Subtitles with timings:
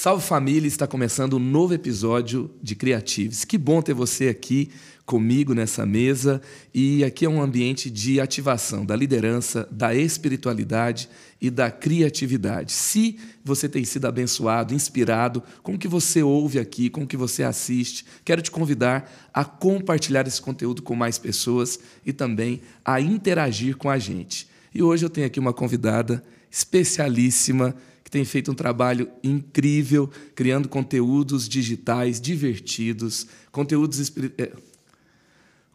[0.00, 3.44] Salve família, está começando um novo episódio de Creatives.
[3.44, 4.70] Que bom ter você aqui
[5.04, 6.40] comigo nessa mesa
[6.72, 11.08] e aqui é um ambiente de ativação da liderança, da espiritualidade
[11.40, 12.70] e da criatividade.
[12.70, 17.16] Se você tem sido abençoado, inspirado com o que você ouve aqui, com o que
[17.16, 21.76] você assiste, quero te convidar a compartilhar esse conteúdo com mais pessoas
[22.06, 24.46] e também a interagir com a gente.
[24.72, 27.74] E hoje eu tenho aqui uma convidada especialíssima
[28.08, 34.50] que tem feito um trabalho incrível, criando conteúdos digitais divertidos, conteúdos é,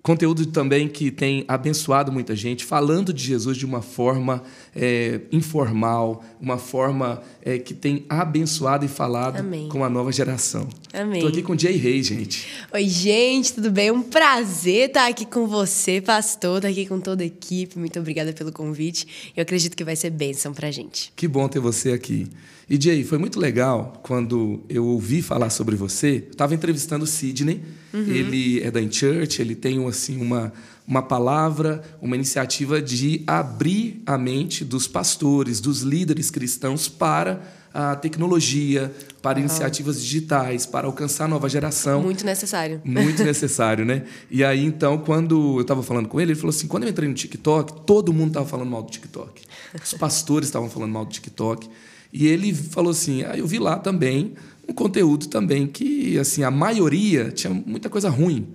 [0.03, 4.43] Conteúdo também que tem abençoado muita gente, falando de Jesus de uma forma
[4.75, 9.69] é, informal, uma forma é, que tem abençoado e falado Amém.
[9.69, 10.67] com a nova geração.
[10.91, 11.19] Amém.
[11.19, 12.45] Estou aqui com o Jay Reis, gente.
[12.73, 13.91] Oi, gente, tudo bem?
[13.91, 17.79] Um prazer estar aqui com você, pastor, estar aqui com toda a equipe.
[17.79, 19.31] Muito obrigada pelo convite.
[19.37, 21.13] Eu acredito que vai ser bênção para a gente.
[21.15, 22.27] Que bom ter você aqui.
[22.69, 26.27] E Jay, foi muito legal quando eu ouvi falar sobre você.
[26.29, 27.61] Estava entrevistando o Sidney.
[27.93, 28.07] Uhum.
[28.07, 30.51] Ele é da InChurch, ele tem assim uma
[30.87, 37.41] uma palavra, uma iniciativa de abrir a mente dos pastores, dos líderes cristãos para
[37.73, 39.45] a tecnologia, para uhum.
[39.45, 42.03] iniciativas digitais, para alcançar a nova geração.
[42.03, 42.81] Muito necessário.
[42.83, 44.03] Muito necessário, né?
[44.29, 47.07] E aí, então, quando eu estava falando com ele, ele falou assim: quando eu entrei
[47.07, 49.41] no TikTok, todo mundo estava falando mal do TikTok.
[49.83, 51.67] Os pastores estavam falando mal do TikTok.
[52.11, 54.33] E ele falou assim: ah, eu vi lá também
[54.67, 58.47] um conteúdo também que, assim, a maioria tinha muita coisa ruim.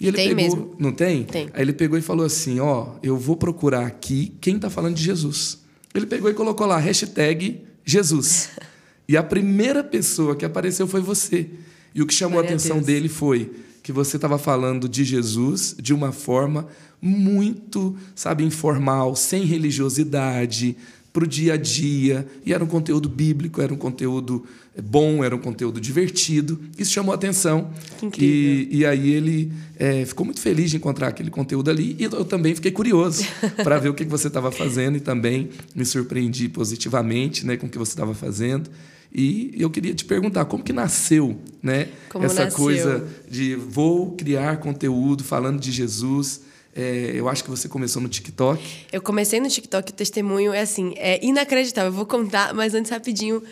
[0.00, 0.76] E ele tem pegou, mesmo.
[0.78, 1.24] Não tem?
[1.24, 1.48] Tem.
[1.52, 5.02] Aí ele pegou e falou assim: ó, eu vou procurar aqui quem está falando de
[5.02, 5.58] Jesus.
[5.94, 8.50] Ele pegou e colocou lá, hashtag Jesus.
[9.06, 11.50] e a primeira pessoa que apareceu foi você.
[11.94, 15.92] E o que chamou a atenção dele foi que você estava falando de Jesus de
[15.92, 16.68] uma forma
[17.00, 20.76] muito, sabe, informal, sem religiosidade,
[21.12, 24.46] para o dia a dia, e era um conteúdo bíblico, era um conteúdo
[24.82, 26.58] bom, era um conteúdo divertido.
[26.78, 27.70] Isso chamou a atenção.
[28.18, 32.24] E, e, aí ele é, ficou muito feliz de encontrar aquele conteúdo ali, e eu
[32.24, 33.24] também fiquei curioso
[33.62, 37.68] para ver o que você estava fazendo, e também me surpreendi positivamente né, com o
[37.68, 38.70] que você estava fazendo.
[39.14, 41.88] E eu queria te perguntar como que nasceu, né?
[42.08, 42.58] Como essa nasceu?
[42.58, 46.40] coisa de vou criar conteúdo falando de Jesus.
[46.74, 48.62] É, eu acho que você começou no TikTok.
[48.90, 51.90] Eu comecei no TikTok, o testemunho é assim, é inacreditável.
[51.90, 53.42] Eu vou contar, mas antes rapidinho.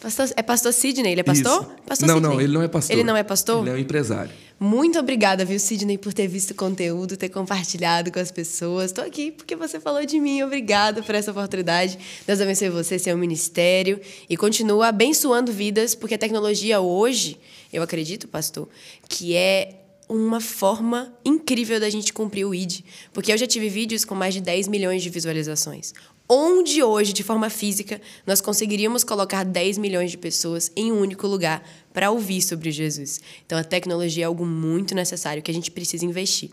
[0.00, 1.60] Pastor, é pastor Sidney, ele é pastor?
[1.60, 1.70] Isso.
[1.86, 2.34] Pastor não, Sidney.
[2.34, 2.96] não, ele não é pastor.
[2.96, 3.60] Ele não é pastor?
[3.60, 4.30] Ele é um empresário.
[4.58, 8.86] Muito obrigada, viu, Sidney, por ter visto o conteúdo, ter compartilhado com as pessoas.
[8.90, 10.42] Estou aqui porque você falou de mim.
[10.42, 11.98] Obrigada por essa oportunidade.
[12.26, 14.00] Deus abençoe você, seu ministério.
[14.28, 17.38] E continua abençoando vidas, porque a tecnologia hoje,
[17.70, 18.68] eu acredito, pastor,
[19.08, 19.79] que é
[20.10, 22.80] uma forma incrível da gente cumprir o ID.
[23.12, 25.94] Porque eu já tive vídeos com mais de 10 milhões de visualizações.
[26.28, 31.26] Onde hoje, de forma física, nós conseguiríamos colocar 10 milhões de pessoas em um único
[31.26, 31.62] lugar
[31.92, 33.20] para ouvir sobre Jesus.
[33.46, 36.50] Então a tecnologia é algo muito necessário que a gente precisa investir.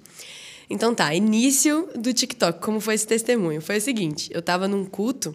[0.70, 3.62] Então tá, início do TikTok, como foi esse testemunho?
[3.62, 5.34] Foi o seguinte, eu estava num culto,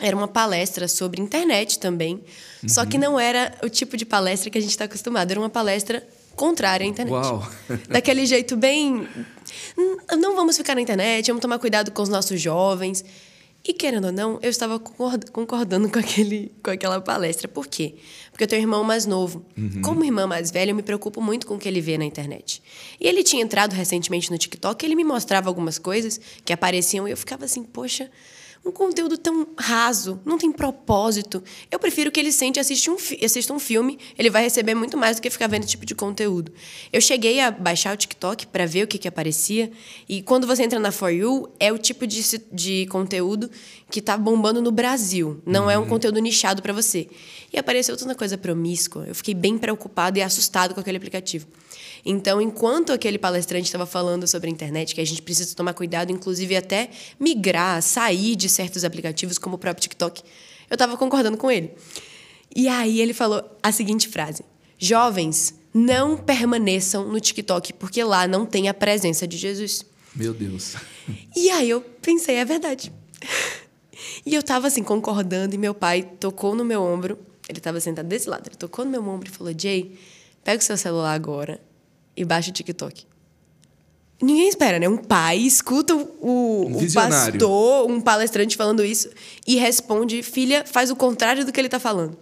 [0.00, 2.22] era uma palestra sobre internet também,
[2.62, 2.68] uhum.
[2.68, 5.48] só que não era o tipo de palestra que a gente está acostumado, era uma
[5.48, 6.06] palestra
[6.38, 7.12] contrária à internet.
[7.12, 7.46] Uau.
[7.90, 9.06] Daquele jeito bem.
[10.18, 13.04] Não vamos ficar na internet, vamos tomar cuidado com os nossos jovens.
[13.64, 17.48] E querendo ou não, eu estava concordando com, aquele, com aquela palestra.
[17.48, 17.96] Por quê?
[18.30, 19.44] Porque eu tenho um irmão mais novo.
[19.56, 19.82] Uhum.
[19.82, 22.62] Como irmã mais velha, eu me preocupo muito com o que ele vê na internet.
[23.00, 27.10] E ele tinha entrado recentemente no TikTok, ele me mostrava algumas coisas que apareciam e
[27.10, 28.10] eu ficava assim, poxa,
[28.64, 31.42] um conteúdo tão raso, não tem propósito.
[31.70, 34.96] Eu prefiro que ele sente e assista um, assista um filme, ele vai receber muito
[34.96, 36.52] mais do que ficar vendo esse tipo de conteúdo.
[36.92, 39.70] Eu cheguei a baixar o TikTok para ver o que, que aparecia,
[40.08, 43.50] e quando você entra na For You, é o tipo de, de conteúdo
[43.90, 45.70] que está bombando no Brasil, não uhum.
[45.70, 45.88] é um uhum.
[45.88, 47.08] conteúdo nichado para você.
[47.52, 51.46] E apareceu toda coisa promíscua, eu fiquei bem preocupado e assustado com aquele aplicativo.
[52.04, 56.12] Então, enquanto aquele palestrante estava falando sobre a internet, que a gente precisa tomar cuidado,
[56.12, 60.22] inclusive até migrar, sair de certos aplicativos, como o próprio TikTok,
[60.70, 61.72] eu estava concordando com ele.
[62.54, 64.44] E aí ele falou a seguinte frase:
[64.78, 69.84] Jovens, não permaneçam no TikTok, porque lá não tem a presença de Jesus.
[70.14, 70.74] Meu Deus.
[71.36, 72.92] E aí eu pensei, é verdade.
[74.24, 77.18] E eu estava assim, concordando, e meu pai tocou no meu ombro.
[77.48, 79.98] Ele estava sentado desse lado, ele tocou no meu ombro e falou: Jay,
[80.44, 81.60] pega o seu celular agora
[82.16, 83.06] e baixa o TikTok.
[84.20, 84.88] Ninguém espera, né?
[84.88, 89.08] Um pai escuta o, um pastor, um palestrante falando isso
[89.46, 92.18] e responde: filha, faz o contrário do que ele está falando.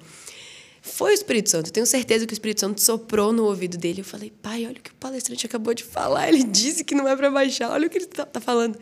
[0.82, 1.68] Foi o Espírito Santo.
[1.68, 4.02] Eu tenho certeza que o Espírito Santo soprou no ouvido dele.
[4.02, 6.28] Eu falei, pai, olha o que o palestrante acabou de falar.
[6.28, 7.70] Ele disse que não é para baixar.
[7.70, 8.78] Olha o que ele está tá falando.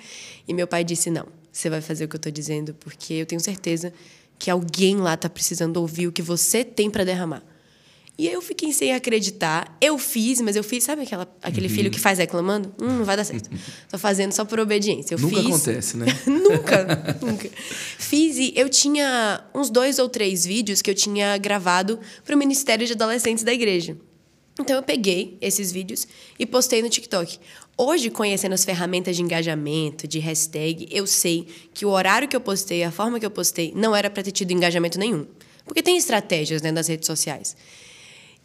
[0.46, 1.26] E meu pai disse: não,
[1.56, 3.92] você vai fazer o que eu estou dizendo, porque eu tenho certeza
[4.38, 7.42] que alguém lá está precisando ouvir o que você tem para derramar.
[8.16, 9.76] E eu fiquei sem acreditar.
[9.80, 11.74] Eu fiz, mas eu fiz, sabe aquela, aquele Uhum.
[11.74, 12.72] filho que faz reclamando?
[12.80, 13.50] Hum, não vai dar certo.
[13.90, 15.14] Tô fazendo só por obediência.
[15.14, 15.46] Eu Nunca fiz.
[15.46, 16.06] acontece, né?
[16.26, 17.48] nunca, nunca.
[17.98, 22.38] Fiz e eu tinha uns dois ou três vídeos que eu tinha gravado para o
[22.38, 23.96] Ministério de Adolescentes da igreja.
[24.60, 26.06] Então eu peguei esses vídeos
[26.38, 27.40] e postei no TikTok.
[27.76, 32.40] Hoje, conhecendo as ferramentas de engajamento, de hashtag, eu sei que o horário que eu
[32.40, 35.26] postei, a forma que eu postei, não era para ter tido engajamento nenhum.
[35.64, 37.56] Porque tem estratégias né, nas redes sociais.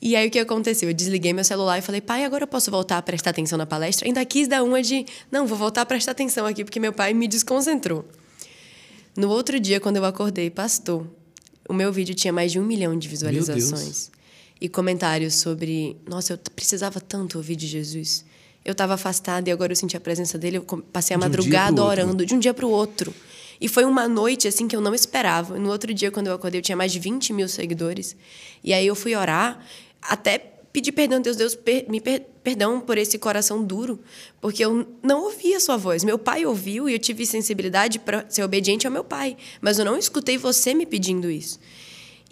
[0.01, 0.89] E aí o que aconteceu?
[0.89, 3.65] Eu desliguei meu celular e falei, pai, agora eu posso voltar a prestar atenção na
[3.65, 4.07] palestra?
[4.07, 7.13] Ainda quis dar uma de, não, vou voltar a prestar atenção aqui, porque meu pai
[7.13, 8.05] me desconcentrou.
[9.15, 11.05] No outro dia, quando eu acordei, pastor,
[11.67, 14.09] o meu vídeo tinha mais de um milhão de visualizações.
[14.61, 18.25] E comentários sobre, nossa, eu precisava tanto ouvir de Jesus.
[18.65, 20.57] Eu estava afastada e agora eu senti a presença dele.
[20.57, 21.85] Eu passei a um madrugada outro.
[22.03, 23.13] orando, de um dia para o outro.
[23.61, 25.57] E foi uma noite assim que eu não esperava.
[25.57, 28.15] No outro dia, quando eu acordei, eu tinha mais de 20 mil seguidores.
[28.63, 29.59] E aí eu fui orar,
[30.01, 30.37] até
[30.71, 33.99] pedir perdão Deus, Deus per- me per- perdão por esse coração duro,
[34.39, 36.03] porque eu não ouvia a sua voz.
[36.03, 39.83] Meu pai ouviu e eu tive sensibilidade para ser obediente ao meu pai, mas eu
[39.85, 41.59] não escutei você me pedindo isso.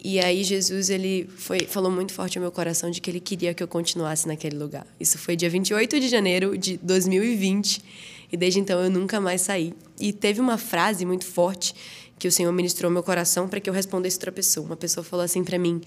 [0.02, 3.52] E aí Jesus ele foi, falou muito forte ao meu coração de que ele queria
[3.52, 4.86] que eu continuasse naquele lugar.
[4.98, 7.82] Isso foi dia 28 de janeiro de 2020
[8.30, 9.74] e desde então eu nunca mais saí.
[10.00, 11.74] E teve uma frase muito forte
[12.18, 14.66] que o Senhor ministrou ao meu coração para que eu respondesse outra pessoa.
[14.66, 15.80] Uma pessoa falou assim para mim: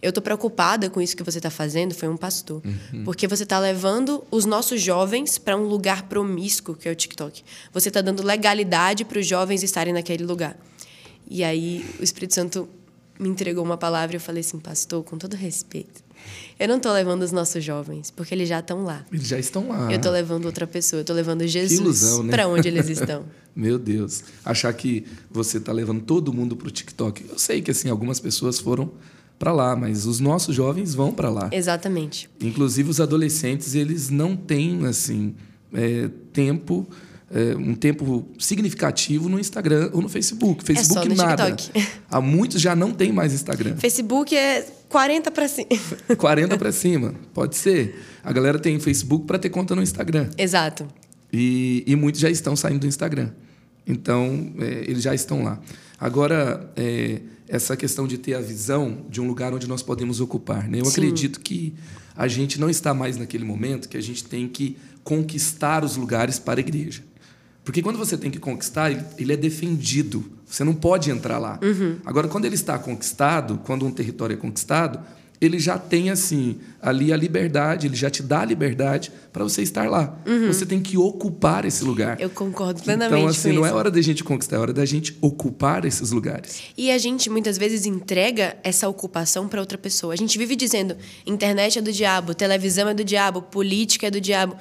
[0.00, 2.62] "Eu tô preocupada com isso que você está fazendo", foi um pastor.
[3.04, 7.42] Porque você está levando os nossos jovens para um lugar promíscuo, que é o TikTok.
[7.72, 10.56] Você está dando legalidade para os jovens estarem naquele lugar.
[11.28, 12.68] E aí o Espírito Santo
[13.18, 16.04] me entregou uma palavra e eu falei assim, pastor, com todo respeito,
[16.58, 19.04] eu não estou levando os nossos jovens, porque eles já estão lá.
[19.12, 19.90] Eles já estão lá.
[19.90, 22.30] Eu estou levando outra pessoa, eu estou levando Jesus né?
[22.30, 23.24] para onde eles estão.
[23.54, 24.24] Meu Deus.
[24.44, 27.26] Achar que você está levando todo mundo para o TikTok.
[27.28, 28.92] Eu sei que assim algumas pessoas foram
[29.38, 31.50] para lá, mas os nossos jovens vão para lá.
[31.52, 32.28] Exatamente.
[32.40, 35.34] Inclusive os adolescentes, eles não têm assim
[35.72, 36.86] é, tempo,
[37.58, 40.64] um tempo significativo no Instagram ou no Facebook.
[40.64, 41.52] Facebook É só no nada.
[41.52, 41.88] TikTok.
[42.08, 43.76] Há muitos já não tem mais Instagram.
[43.76, 45.68] Facebook é 40 para cima.
[46.16, 48.00] 40 para cima, pode ser.
[48.22, 50.28] A galera tem Facebook para ter conta no Instagram.
[50.38, 50.86] Exato.
[51.32, 53.30] E, e muitos já estão saindo do Instagram.
[53.86, 55.60] Então, é, eles já estão lá.
[55.98, 60.68] Agora, é, essa questão de ter a visão de um lugar onde nós podemos ocupar.
[60.68, 60.80] Né?
[60.80, 60.90] Eu Sim.
[60.90, 61.74] acredito que
[62.16, 66.38] a gente não está mais naquele momento que a gente tem que conquistar os lugares
[66.38, 67.02] para a igreja.
[67.66, 70.24] Porque quando você tem que conquistar, ele- é defendido.
[70.46, 71.58] Você não pode entrar lá.
[72.04, 75.00] Agora, quando ele está conquistado, quando um território é conquistado,
[75.40, 79.60] ele já tem assim ali a liberdade, ele já te dá a liberdade para você
[79.62, 80.16] estar lá.
[80.46, 82.18] Você tem que ocupar esse lugar.
[82.20, 83.70] Eu concordo plenamente Então, assim, não isso.
[83.70, 86.62] é hora da gente conquistar, é hora da gente ocupar esses lugares.
[86.78, 90.14] E a gente muitas vezes entrega essa ocupação para outra pessoa.
[90.14, 90.96] A gente vive dizendo:
[91.26, 94.56] internet é do diabo, televisão é do diabo, política é do diabo.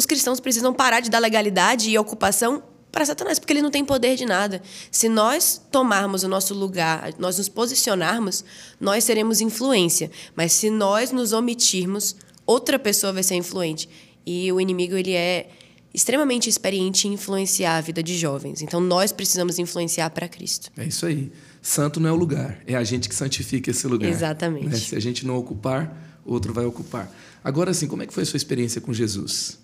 [0.00, 3.84] Os cristãos precisam parar de dar legalidade e ocupação para Satanás, porque ele não tem
[3.84, 4.62] poder de nada.
[4.90, 8.42] Se nós tomarmos o nosso lugar, nós nos posicionarmos,
[8.80, 10.10] nós seremos influência.
[10.34, 12.16] Mas se nós nos omitirmos,
[12.46, 13.90] outra pessoa vai ser influente.
[14.24, 15.50] E o inimigo ele é
[15.92, 18.62] extremamente experiente em influenciar a vida de jovens.
[18.62, 20.70] Então nós precisamos influenciar para Cristo.
[20.78, 21.30] É isso aí.
[21.60, 24.08] Santo não é o lugar, é a gente que santifica esse lugar.
[24.08, 24.66] Exatamente.
[24.66, 24.76] né?
[24.78, 27.14] Se a gente não ocupar, outro vai ocupar.
[27.44, 29.59] Agora, assim, como é que foi a sua experiência com Jesus?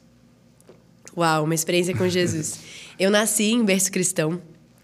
[1.16, 2.58] Uau, uma experiência com Jesus.
[2.98, 4.38] Eu nasci em berço cristão,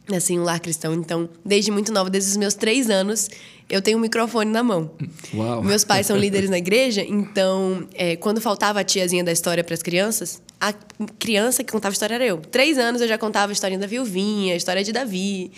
[0.08, 3.28] nasci em um lar cristão, então, desde muito nova, desde os meus três anos,
[3.70, 4.90] eu tenho um microfone na mão.
[5.32, 5.62] Uau.
[5.62, 9.74] Meus pais são líderes na igreja, então, é, quando faltava a tiazinha da história para
[9.74, 10.72] as crianças, a
[11.18, 12.38] criança que contava a história era eu.
[12.38, 15.50] Três anos eu já contava a historinha da viuvinha, a história de Davi.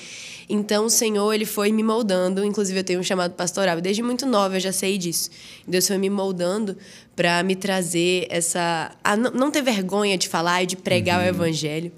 [0.48, 2.42] Então, o Senhor, ele foi me moldando.
[2.42, 3.80] Inclusive, eu tenho um chamado pastoral.
[3.82, 5.30] Desde muito nova eu já sei disso.
[5.68, 6.76] Deus foi me moldando
[7.14, 8.92] para me trazer essa...
[9.02, 11.92] A não não ter vergonha de falar e de pregar o evangelho.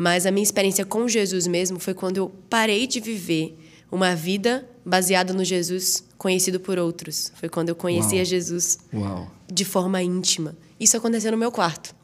[0.00, 3.54] Mas a minha experiência com Jesus mesmo foi quando eu parei de viver
[3.92, 7.30] uma vida baseada no Jesus conhecido por outros.
[7.34, 8.24] Foi quando eu conhecia Uau.
[8.24, 9.30] Jesus Uau.
[9.46, 10.56] de forma íntima.
[10.80, 11.94] Isso aconteceu no meu quarto.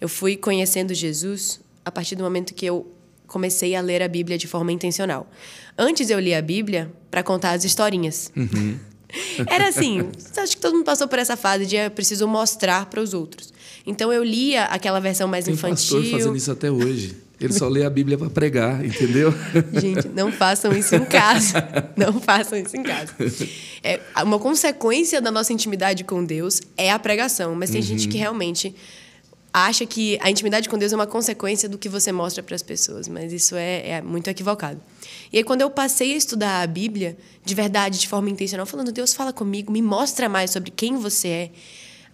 [0.00, 2.90] Eu fui conhecendo Jesus a partir do momento que eu
[3.26, 5.30] comecei a ler a Bíblia de forma intencional.
[5.76, 8.32] Antes eu lia a Bíblia para contar as historinhas.
[9.46, 12.98] Era assim, acho que todo mundo passou por essa fase de eu preciso mostrar para
[12.98, 13.52] os outros.
[13.86, 15.98] Então eu lia aquela versão mais Tem infantil.
[16.00, 17.14] pastor fazendo isso até hoje.
[17.46, 19.34] Ele só lê a Bíblia para pregar, entendeu?
[19.80, 21.62] Gente, não façam isso em casa.
[21.96, 23.12] Não façam isso em casa.
[23.82, 28.16] É, uma consequência da nossa intimidade com Deus é a pregação, mas tem gente que
[28.16, 28.74] realmente
[29.52, 32.62] acha que a intimidade com Deus é uma consequência do que você mostra para as
[32.62, 34.80] pessoas, mas isso é, é, muito equivocado.
[35.30, 38.90] E aí, quando eu passei a estudar a Bíblia, de verdade, de forma intencional, falando,
[38.90, 41.50] Deus, fala comigo, me mostra mais sobre quem você é.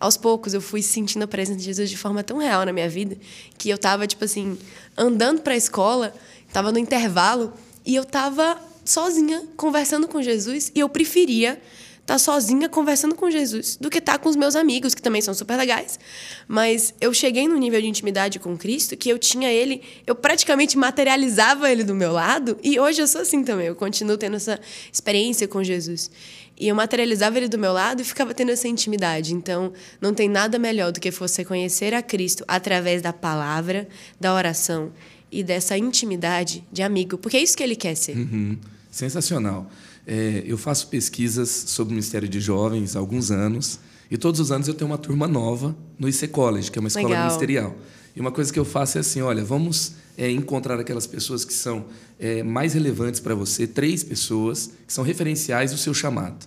[0.00, 2.88] Aos poucos, eu fui sentindo a presença de Jesus de forma tão real na minha
[2.88, 3.16] vida,
[3.56, 4.56] que eu estava, tipo assim,
[4.96, 6.14] andando para a escola,
[6.46, 7.52] estava no intervalo,
[7.84, 11.60] e eu estava sozinha, conversando com Jesus, e eu preferia
[12.08, 15.02] estar tá sozinha conversando com Jesus do que estar tá com os meus amigos, que
[15.02, 16.00] também são super legais.
[16.46, 20.78] Mas eu cheguei num nível de intimidade com Cristo que eu tinha ele, eu praticamente
[20.78, 24.58] materializava ele do meu lado, e hoje eu sou assim também, eu continuo tendo essa
[24.90, 26.10] experiência com Jesus.
[26.58, 29.32] E eu materializava ele do meu lado e ficava tendo essa intimidade.
[29.32, 33.86] Então, não tem nada melhor do que você conhecer a Cristo através da palavra,
[34.20, 34.90] da oração
[35.30, 38.16] e dessa intimidade de amigo, porque é isso que ele quer ser.
[38.16, 38.58] Uhum.
[38.90, 39.70] Sensacional.
[40.06, 43.78] É, eu faço pesquisas sobre o Ministério de Jovens há alguns anos
[44.10, 46.88] e todos os anos eu tenho uma turma nova no IC College, que é uma
[46.88, 47.24] escola Legal.
[47.26, 47.76] ministerial.
[48.16, 51.54] E uma coisa que eu faço é assim, olha, vamos é, encontrar aquelas pessoas que
[51.54, 51.86] são
[52.18, 56.46] é, mais relevantes para você, três pessoas que são referenciais do seu chamado.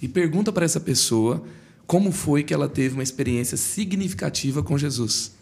[0.00, 1.44] E pergunta para essa pessoa
[1.86, 5.32] como foi que ela teve uma experiência significativa com Jesus.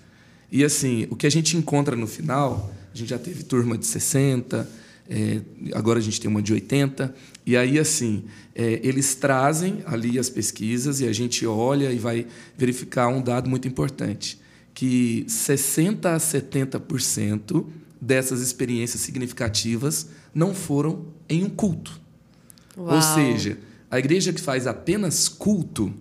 [0.50, 3.86] E assim, o que a gente encontra no final, a gente já teve turma de
[3.86, 4.68] 60,
[5.08, 5.40] é,
[5.72, 7.14] agora a gente tem uma de 80.
[7.46, 12.26] E aí, assim, é, eles trazem ali as pesquisas e a gente olha e vai
[12.56, 14.38] verificar um dado muito importante:
[14.78, 17.66] que 60% a 70%
[18.00, 22.00] dessas experiências significativas não foram em um culto.
[22.76, 22.94] Uau.
[22.94, 23.58] Ou seja,
[23.90, 25.92] a igreja que faz apenas culto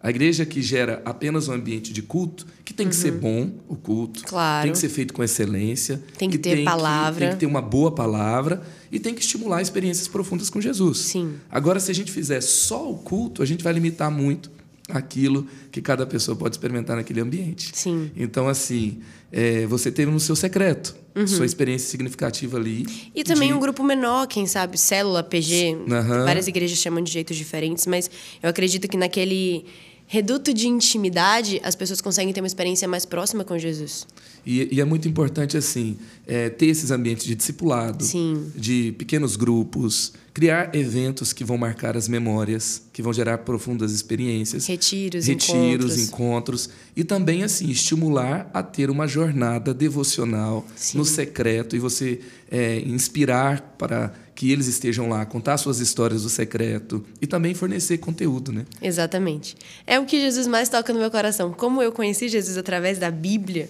[0.00, 3.02] a igreja que gera apenas um ambiente de culto, que tem que uhum.
[3.02, 4.62] ser bom o culto, claro.
[4.62, 7.36] tem que ser feito com excelência, tem que, que ter tem palavra, que, tem que
[7.36, 10.98] ter uma boa palavra e tem que estimular experiências profundas com Jesus.
[10.98, 11.34] Sim.
[11.50, 14.52] Agora, se a gente fizer só o culto, a gente vai limitar muito
[14.88, 17.70] aquilo que cada pessoa pode experimentar naquele ambiente.
[17.74, 18.10] Sim.
[18.16, 21.26] Então, assim, é, você teve no seu secreto uhum.
[21.26, 22.86] sua experiência significativa ali.
[23.14, 23.54] E também de...
[23.54, 26.24] um grupo menor, quem sabe, célula, PG, uhum.
[26.24, 28.10] várias igrejas chamam de jeitos diferentes, mas
[28.42, 29.64] eu acredito que naquele
[30.06, 34.06] reduto de intimidade, as pessoas conseguem ter uma experiência mais próxima com Jesus.
[34.48, 38.50] E, e é muito importante assim é, ter esses ambientes de discipulado, Sim.
[38.56, 44.66] de pequenos grupos, criar eventos que vão marcar as memórias, que vão gerar profundas experiências,
[44.66, 50.96] retiros, retiros, encontros, encontros e também assim estimular a ter uma jornada devocional Sim.
[50.96, 52.18] no secreto e você
[52.50, 57.98] é, inspirar para que eles estejam lá, contar suas histórias do secreto e também fornecer
[57.98, 58.64] conteúdo, né?
[58.80, 59.54] Exatamente.
[59.86, 61.52] É o que Jesus mais toca no meu coração.
[61.52, 63.68] Como eu conheci Jesus através da Bíblia,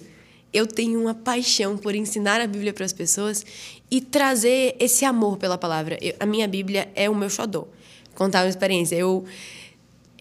[0.53, 3.45] eu tenho uma paixão por ensinar a Bíblia para as pessoas
[3.89, 5.97] e trazer esse amor pela palavra.
[6.01, 7.67] Eu, a minha Bíblia é o meu xodó.
[8.15, 8.95] Contar uma experiência.
[8.95, 9.25] Eu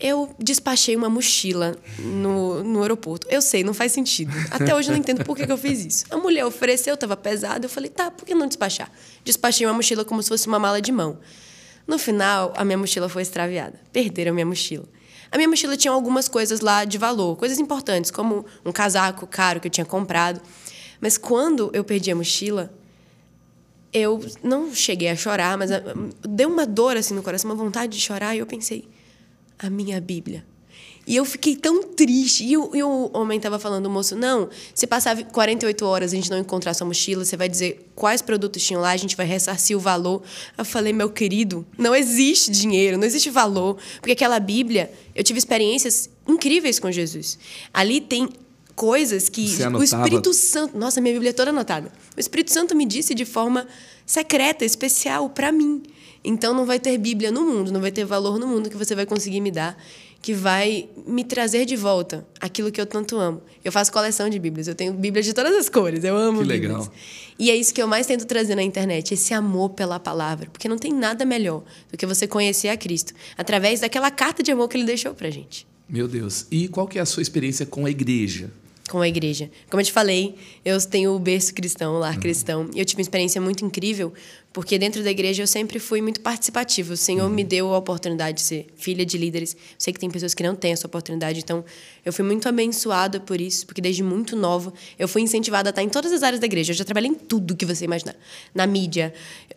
[0.01, 3.27] eu despachei uma mochila no, no aeroporto.
[3.29, 4.33] Eu sei, não faz sentido.
[4.51, 6.05] Até hoje eu não entendo por que, que eu fiz isso.
[6.11, 7.67] A mulher ofereceu, estava pesado.
[7.67, 8.91] Eu falei, tá, por que não despachar?
[9.25, 11.19] Despachei uma mochila como se fosse uma mala de mão.
[11.85, 13.81] No final, a minha mochila foi extraviada.
[13.93, 14.87] Perderam a minha mochila.
[15.31, 19.61] A minha mochila tinha algumas coisas lá de valor, coisas importantes, como um casaco caro
[19.61, 20.41] que eu tinha comprado.
[21.01, 22.73] Mas quando eu perdi a mochila,
[23.93, 25.71] eu não cheguei a chorar, mas
[26.29, 28.89] deu uma dor assim no coração, uma vontade de chorar, e eu pensei
[29.59, 30.45] a minha Bíblia.
[31.09, 32.45] E eu fiquei tão triste.
[32.45, 36.17] E o, e o homem estava falando, o moço, não, se passar 48 horas e
[36.17, 39.17] a gente não encontrar sua mochila, você vai dizer quais produtos tinham lá, a gente
[39.17, 40.23] vai ressarcir o valor.
[40.59, 43.79] Eu falei, meu querido, não existe dinheiro, não existe valor.
[44.01, 47.39] Porque aquela Bíblia, eu tive experiências incríveis com Jesus.
[47.73, 48.29] Ali tem
[48.77, 50.77] coisas que o Espírito Santo.
[50.77, 51.91] Nossa, minha Bíblia é toda anotada.
[52.15, 53.67] O Espírito Santo me disse de forma
[54.05, 55.83] secreta, especial para mim.
[56.23, 58.95] Então não vai ter Bíblia no mundo, não vai ter valor no mundo que você
[58.95, 59.77] vai conseguir me dar,
[60.21, 63.41] que vai me trazer de volta aquilo que eu tanto amo.
[63.65, 66.49] Eu faço coleção de Bíblias, eu tenho Bíblias de todas as cores, eu amo que
[66.49, 66.71] Bíblias.
[66.71, 66.93] Legal.
[67.39, 70.69] E é isso que eu mais tento trazer na internet, esse amor pela palavra, porque
[70.69, 74.69] não tem nada melhor do que você conhecer a Cristo através daquela carta de amor
[74.69, 75.67] que ele deixou pra gente.
[75.89, 76.47] Meu Deus.
[76.51, 78.51] E qual que é a sua experiência com a igreja?
[78.89, 79.51] Com a igreja.
[79.71, 82.21] Como eu te falei, eu tenho o berço cristão, o lar uhum.
[82.21, 84.13] cristão, e eu tive uma experiência muito incrível,
[84.53, 86.95] porque dentro da igreja eu sempre fui muito participativo.
[86.95, 87.35] O Senhor uhum.
[87.35, 89.53] me deu a oportunidade de ser filha de líderes.
[89.53, 91.65] Eu sei que tem pessoas que não têm essa oportunidade, então
[92.05, 95.83] eu fui muito abençoada por isso, porque desde muito nova eu fui incentivada a estar
[95.83, 96.73] em todas as áreas da igreja.
[96.73, 98.17] Eu já trabalhei em tudo que você imaginar.
[98.55, 99.13] Na mídia,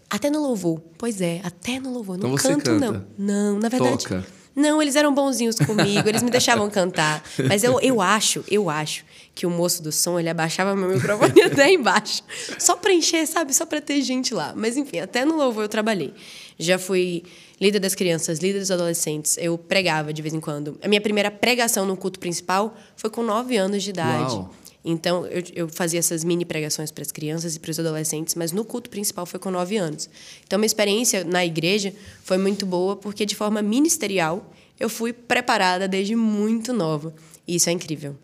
[0.10, 0.82] até no louvor.
[0.98, 2.18] Pois é, até no louvor.
[2.18, 2.92] Então não canto, canta.
[2.92, 3.06] não.
[3.18, 4.04] Não, na verdade.
[4.04, 4.41] Toca.
[4.56, 7.24] Não, eles eram bonzinhos comigo, eles me deixavam cantar.
[7.48, 11.42] Mas eu, eu acho, eu acho que o moço do som, ele abaixava meu microfone
[11.42, 12.22] até embaixo.
[12.60, 13.54] Só para encher, sabe?
[13.54, 14.54] Só para ter gente lá.
[14.56, 16.14] Mas enfim, até no louvor eu trabalhei.
[16.60, 17.24] Já fui
[17.60, 19.38] líder das crianças, líder dos adolescentes.
[19.38, 20.78] Eu pregava de vez em quando.
[20.82, 24.34] A minha primeira pregação no culto principal foi com nove anos de idade.
[24.34, 24.54] Uau.
[24.84, 28.52] Então, eu, eu fazia essas mini pregações para as crianças e para os adolescentes, mas
[28.52, 30.10] no culto principal foi com nove anos.
[30.46, 35.88] Então, minha experiência na igreja foi muito boa, porque de forma ministerial eu fui preparada
[35.88, 37.14] desde muito nova.
[37.48, 38.16] E isso é incrível.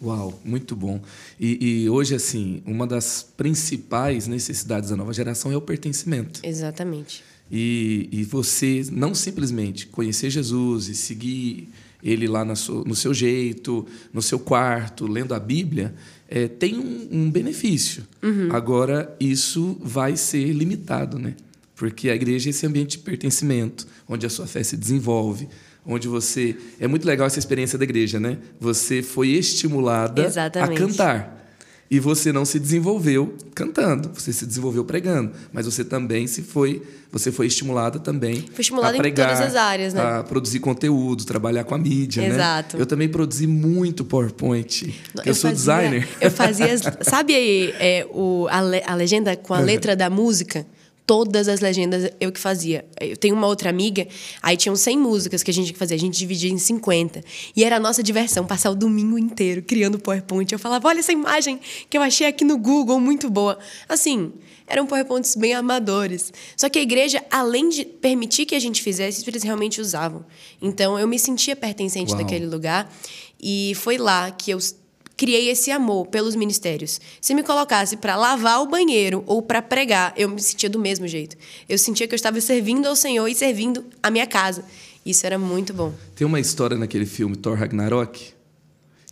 [0.00, 1.00] Uau, muito bom.
[1.40, 6.40] E, e, hoje, assim, uma das principais necessidades da nova geração é o pertencimento.
[6.42, 7.22] Exatamente.
[7.50, 11.68] E, e você não simplesmente conhecer Jesus e seguir
[12.04, 15.94] ele lá no seu, jeito, no seu quarto, lendo a Bíblia,
[16.28, 18.04] é, tem um, um benefício.
[18.22, 18.48] Uhum.
[18.52, 21.34] Agora, isso vai ser limitado, né?
[21.74, 25.48] Porque a igreja é esse ambiente de pertencimento, onde a sua fé se desenvolve,
[25.84, 26.56] onde você.
[26.78, 28.38] É muito legal essa experiência da igreja, né?
[28.60, 30.82] Você foi estimulada Exatamente.
[30.82, 31.43] a cantar.
[31.94, 36.82] E você não se desenvolveu cantando, você se desenvolveu pregando, mas você também se foi,
[37.12, 40.02] você foi estimulada também foi estimulada a pregar, em todas as áreas, né?
[40.02, 42.34] A produzir conteúdo, trabalhar com a mídia, né?
[42.34, 42.76] Exato.
[42.76, 42.82] Né?
[42.82, 44.92] Eu também produzi muito PowerPoint.
[45.14, 46.08] Eu, eu sou fazia, designer.
[46.20, 50.66] Eu fazia, sabe aí, é, o, a, a legenda com a letra da música?
[51.06, 52.84] Todas as legendas eu que fazia.
[53.00, 54.06] Eu tenho uma outra amiga,
[54.42, 57.22] aí tinham 100 músicas que a gente fazia, a gente dividia em 50.
[57.54, 60.50] E era a nossa diversão, passar o domingo inteiro criando PowerPoint.
[60.52, 63.58] Eu falava, olha essa imagem que eu achei aqui no Google, muito boa.
[63.88, 64.32] Assim,
[64.66, 66.32] eram PowerPoints bem amadores.
[66.56, 70.24] Só que a igreja, além de permitir que a gente fizesse, eles realmente usavam.
[70.60, 72.22] Então, eu me sentia pertencente Uau.
[72.22, 72.90] daquele lugar.
[73.40, 74.58] E foi lá que eu
[75.16, 77.00] criei esse amor pelos ministérios.
[77.20, 81.06] Se me colocasse para lavar o banheiro ou para pregar, eu me sentia do mesmo
[81.06, 81.36] jeito.
[81.68, 84.64] Eu sentia que eu estava servindo ao Senhor e servindo a minha casa.
[85.04, 85.92] Isso era muito bom.
[86.14, 88.32] Tem uma história naquele filme Thor Ragnarok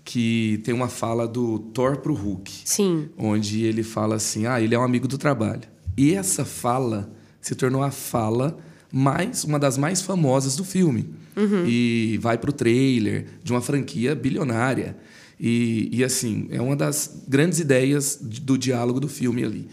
[0.05, 2.51] que tem uma fala do Thor pro Hulk.
[2.65, 3.09] Sim.
[3.17, 5.63] Onde ele fala assim: "Ah, ele é um amigo do trabalho".
[5.97, 8.59] E essa fala se tornou a fala
[8.91, 11.09] mais uma das mais famosas do filme.
[11.37, 11.65] Uhum.
[11.67, 14.97] E vai pro trailer de uma franquia bilionária.
[15.45, 19.69] E, e, assim, é uma das grandes ideias do diálogo do filme ali.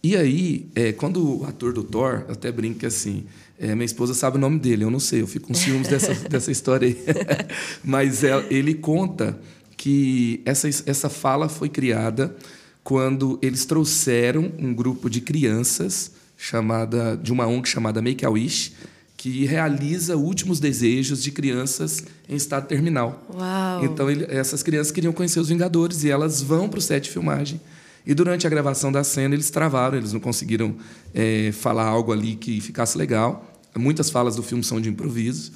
[0.00, 3.24] E aí, é, quando o ator do Thor, eu até brinco assim,
[3.58, 6.14] é, minha esposa sabe o nome dele, eu não sei, eu fico com ciúmes dessa,
[6.14, 6.96] dessa história aí.
[7.82, 9.36] Mas é, ele conta
[9.76, 12.36] que essa, essa fala foi criada
[12.84, 18.72] quando eles trouxeram um grupo de crianças chamada de uma ONG chamada Make a Wish,
[19.18, 23.26] que realiza últimos desejos de crianças em estado terminal.
[23.34, 23.84] Uau.
[23.84, 27.10] Então, ele, essas crianças queriam conhecer os Vingadores e elas vão para o set de
[27.10, 27.60] filmagem.
[28.06, 30.76] E durante a gravação da cena, eles travaram, eles não conseguiram
[31.12, 33.60] é, falar algo ali que ficasse legal.
[33.76, 35.50] Muitas falas do filme são de improviso.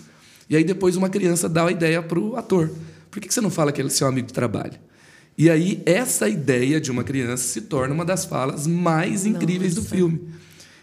[0.51, 2.69] E aí, depois, uma criança dá a ideia para o ator:
[3.13, 4.75] por que você não fala que ele é seu amigo de trabalho?
[5.39, 9.89] E aí, essa ideia de uma criança se torna uma das falas mais incríveis Nossa.
[9.89, 10.21] do filme.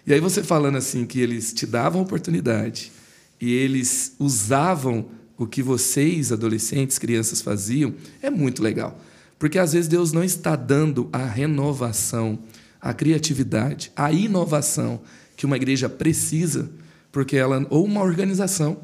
[0.10, 2.91] E aí você falando assim que eles te davam oportunidade
[3.39, 5.06] e eles usavam
[5.38, 9.00] o que vocês, adolescentes, crianças faziam, é muito legal.
[9.38, 12.39] Porque às vezes Deus não está dando a renovação,
[12.82, 15.00] a criatividade, a inovação
[15.38, 16.72] que uma igreja precisa,
[17.12, 18.80] porque ela ou uma organização,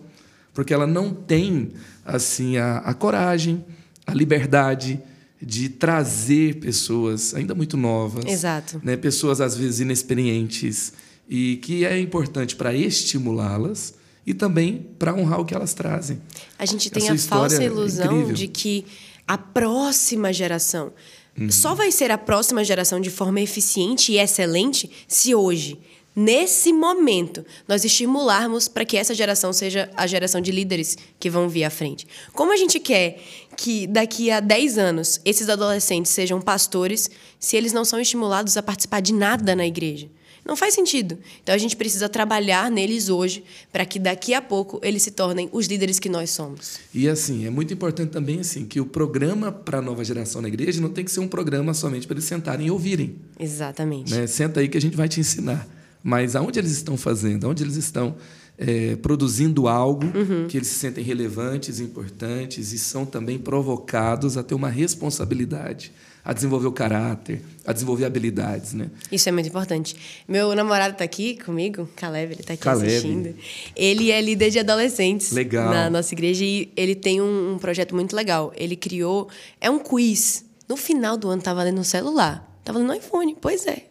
[0.53, 1.71] porque ela não tem
[2.05, 3.65] assim a, a coragem,
[4.05, 5.01] a liberdade
[5.41, 8.79] de trazer pessoas ainda muito novas, Exato.
[8.83, 10.93] né, pessoas às vezes inexperientes,
[11.27, 13.93] e que é importante para estimulá-las
[14.25, 16.21] e também para honrar o que elas trazem.
[16.57, 18.85] A gente tem Essa a falsa é ilusão é de que
[19.27, 20.91] a próxima geração
[21.38, 21.51] uhum.
[21.51, 25.79] só vai ser a próxima geração de forma eficiente e excelente se hoje,
[26.15, 31.49] nesse momento, nós estimularmos para que essa geração seja a geração de líderes que vão
[31.49, 32.07] vir à frente.
[32.33, 33.19] Como a gente quer
[33.57, 37.09] que daqui a 10 anos esses adolescentes sejam pastores
[37.39, 40.09] se eles não são estimulados a participar de nada na igreja?
[40.45, 41.17] Não faz sentido.
[41.41, 45.49] Então a gente precisa trabalhar neles hoje para que daqui a pouco eles se tornem
[45.51, 46.77] os líderes que nós somos.
[46.93, 50.47] E assim, é muito importante também assim que o programa para a nova geração na
[50.47, 53.15] igreja não tem que ser um programa somente para eles sentarem e ouvirem.
[53.39, 54.13] Exatamente.
[54.13, 54.27] Né?
[54.27, 55.67] Senta aí que a gente vai te ensinar.
[56.03, 58.15] Mas aonde eles estão fazendo, aonde eles estão
[58.58, 60.47] é, produzindo algo uhum.
[60.47, 65.91] que eles se sentem relevantes, importantes e são também provocados a ter uma responsabilidade
[66.25, 68.89] a desenvolver o caráter, a desenvolver habilidades, né?
[69.11, 69.95] Isso é muito importante.
[70.27, 72.88] Meu namorado está aqui comigo, Caleb, ele está aqui Caleb.
[72.88, 73.35] assistindo.
[73.75, 75.69] Ele é líder de adolescentes legal.
[75.69, 78.51] na nossa igreja e ele tem um, um projeto muito legal.
[78.57, 79.29] Ele criou,
[79.61, 80.43] é um quiz.
[80.67, 83.83] No final do ano estava lendo no celular, estava lendo no iPhone, pois é.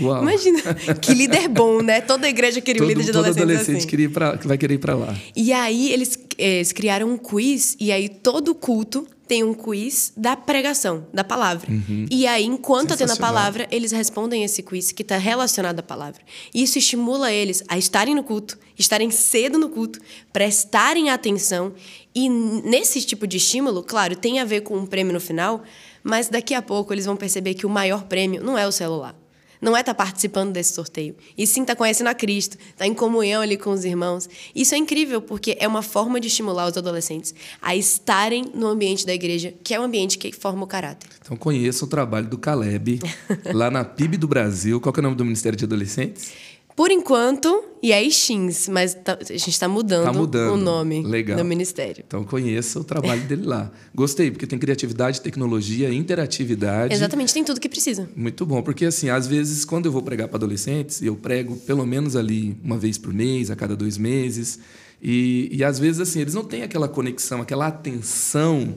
[0.00, 0.22] Uau.
[0.22, 0.60] Imagina,
[1.00, 2.00] que líder bom, né?
[2.00, 3.86] Toda igreja queria todo, um líder de adolescentes Todo adolescente assim.
[3.86, 5.14] queria pra, vai querer ir para lá.
[5.36, 10.36] E aí eles, eles criaram um quiz e aí todo culto tem um quiz da
[10.36, 11.70] pregação, da palavra.
[11.70, 12.06] Uhum.
[12.10, 15.82] E aí, enquanto está tendo a palavra, eles respondem esse quiz que está relacionado à
[15.82, 16.20] palavra.
[16.54, 19.98] Isso estimula eles a estarem no culto, estarem cedo no culto,
[20.32, 21.72] prestarem atenção.
[22.14, 25.62] E nesse tipo de estímulo, claro, tem a ver com um prêmio no final,
[26.04, 29.16] Mas daqui a pouco eles vão perceber que o maior prêmio não é o celular.
[29.64, 31.16] Não é estar tá participando desse sorteio.
[31.38, 34.28] E sim estar tá conhecendo a Cristo, estar tá em comunhão ali com os irmãos.
[34.54, 39.06] Isso é incrível, porque é uma forma de estimular os adolescentes a estarem no ambiente
[39.06, 41.08] da igreja, que é o ambiente que forma o caráter.
[41.18, 43.00] Então conheça o trabalho do Caleb,
[43.54, 44.78] lá na PIB do Brasil.
[44.82, 46.30] Qual é o nome do Ministério de Adolescentes?
[46.76, 51.02] Por enquanto, e é Ixins, mas tá, a gente está mudando, tá mudando, o nome
[51.04, 51.38] Legal.
[51.38, 52.02] do ministério.
[52.04, 53.70] Então conheça o trabalho dele lá.
[53.94, 56.92] Gostei, porque tem criatividade, tecnologia, interatividade.
[56.92, 58.08] Exatamente, tem tudo que precisa.
[58.16, 61.86] Muito bom, porque assim, às vezes, quando eu vou pregar para adolescentes, eu prego pelo
[61.86, 64.58] menos ali uma vez por mês, a cada dois meses.
[65.00, 68.74] E, e às vezes, assim, eles não têm aquela conexão, aquela atenção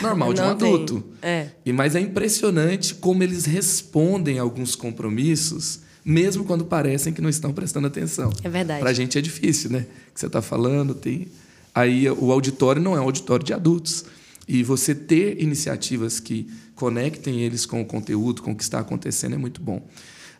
[0.00, 1.02] normal de um adulto.
[1.20, 1.48] É.
[1.66, 7.28] E, mas é impressionante como eles respondem a alguns compromissos mesmo quando parecem que não
[7.28, 8.32] estão prestando atenção.
[8.42, 8.80] É verdade.
[8.80, 9.86] Para a gente é difícil, né?
[10.12, 11.28] Que você está falando, tem.
[11.74, 14.04] Aí o auditório não é um auditório de adultos.
[14.48, 19.34] E você ter iniciativas que conectem eles com o conteúdo, com o que está acontecendo,
[19.34, 19.86] é muito bom.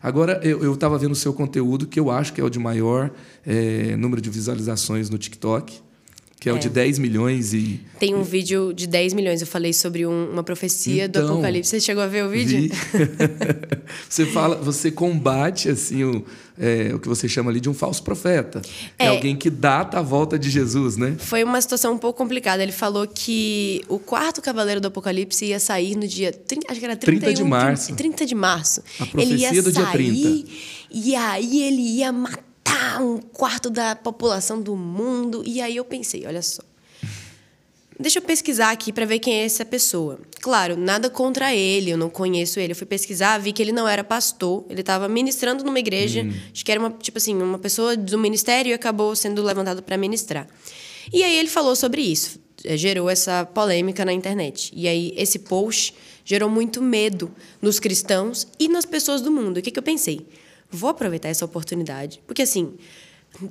[0.03, 3.11] Agora, eu estava vendo o seu conteúdo, que eu acho que é o de maior
[3.45, 5.79] é, número de visualizações no TikTok
[6.41, 7.79] que é, é, o de 10 milhões e.
[7.99, 9.41] Tem um vídeo de 10 milhões.
[9.41, 11.69] Eu falei sobre um, uma profecia então, do Apocalipse.
[11.69, 12.61] Você chegou a ver o vídeo?
[12.61, 12.71] Vi.
[14.09, 16.25] você fala, você combate assim o,
[16.57, 18.59] é, o que você chama ali de um falso profeta.
[18.97, 21.15] É, é, alguém que data a volta de Jesus, né?
[21.19, 22.63] Foi uma situação um pouco complicada.
[22.63, 26.33] Ele falou que o quarto cavaleiro do Apocalipse ia sair no dia.
[26.67, 27.95] Acho que era 31, 30 de março.
[27.95, 28.81] 30 de março.
[28.99, 30.49] A profecia ele ia do sair, dia 30.
[30.89, 32.50] E aí ele ia matar
[33.01, 35.43] um quarto da população do mundo.
[35.45, 36.61] E aí eu pensei, olha só.
[38.01, 40.19] Deixa eu pesquisar aqui para ver quem é essa pessoa.
[40.41, 42.71] Claro, nada contra ele, eu não conheço ele.
[42.71, 46.33] Eu fui pesquisar, vi que ele não era pastor, ele estava ministrando numa igreja, hum.
[46.51, 49.97] acho que era uma, tipo assim, uma pessoa do ministério e acabou sendo levantado para
[49.97, 50.47] ministrar.
[51.13, 54.71] E aí ele falou sobre isso, eh, gerou essa polêmica na internet.
[54.75, 55.93] E aí esse post
[56.25, 59.57] gerou muito medo nos cristãos e nas pessoas do mundo.
[59.57, 60.25] O que, que eu pensei?
[60.71, 62.21] Vou aproveitar essa oportunidade.
[62.25, 62.75] Porque assim,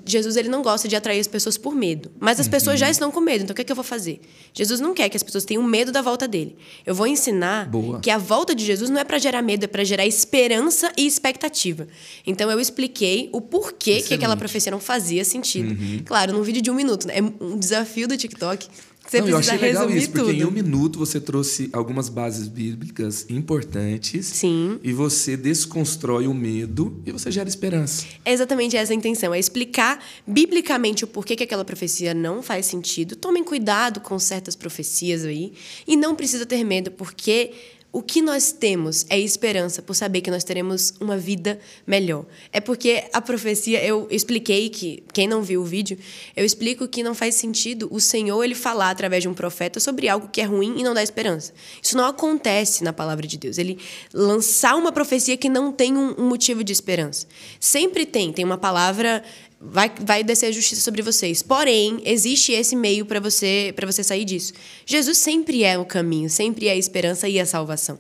[0.05, 2.51] Jesus ele não gosta de atrair as pessoas por medo, mas as uhum.
[2.51, 4.21] pessoas já estão com medo, então o que, é que eu vou fazer?
[4.53, 6.57] Jesus não quer que as pessoas tenham medo da volta dele.
[6.85, 7.99] Eu vou ensinar Boa.
[8.01, 11.07] que a volta de Jesus não é para gerar medo, é para gerar esperança e
[11.07, 11.89] expectativa.
[12.27, 14.09] Então eu expliquei o porquê Excelente.
[14.09, 15.71] que aquela profecia não fazia sentido.
[15.71, 16.03] Uhum.
[16.05, 17.07] Claro, num vídeo de um minuto.
[17.07, 17.15] Né?
[17.19, 18.69] É um desafio do TikTok
[19.11, 20.25] você não, eu achei legal isso, tudo.
[20.25, 24.25] porque em um minuto você trouxe algumas bases bíblicas importantes.
[24.27, 24.79] Sim.
[24.85, 28.07] E você desconstrói o medo e você gera esperança.
[28.25, 32.67] É exatamente essa a intenção, é explicar biblicamente o porquê que aquela profecia não faz
[32.67, 33.17] sentido.
[33.17, 35.55] Tomem cuidado com certas profecias aí.
[35.89, 37.51] E não precisa ter medo, porque
[37.93, 42.25] o que nós temos é esperança por saber que nós teremos uma vida melhor.
[42.53, 45.99] É porque a profecia, eu expliquei que, quem não viu o vídeo,
[46.37, 50.09] eu explico que não faz sentido o Senhor ele falar através de um profeta sobre
[50.09, 51.53] algo que é ruim e não dá esperança.
[51.83, 53.59] Isso não acontece na palavra de Deus.
[53.59, 53.79] Ele
[54.15, 57.27] lançar uma profecia que não tem um, motivo de esperança.
[57.59, 59.23] Sempre tem, tem uma palavra
[59.61, 61.43] vai, vai descer a justiça sobre vocês.
[61.43, 64.55] Porém, existe esse meio para você para você sair disso.
[64.87, 67.99] Jesus sempre é o caminho, sempre é a esperança e a salvação.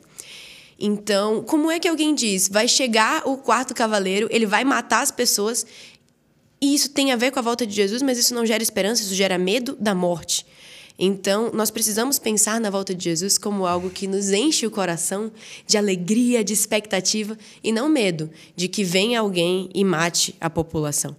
[0.78, 5.10] Então, como é que alguém diz, vai chegar o quarto cavaleiro, ele vai matar as
[5.10, 5.66] pessoas,
[6.58, 9.02] e isso tem a ver com a volta de Jesus, mas isso não gera esperança,
[9.02, 10.46] isso gera medo da morte.
[10.98, 15.30] Então, nós precisamos pensar na volta de Jesus como algo que nos enche o coração
[15.66, 21.14] de alegria, de expectativa e não medo de que venha alguém e mate a população.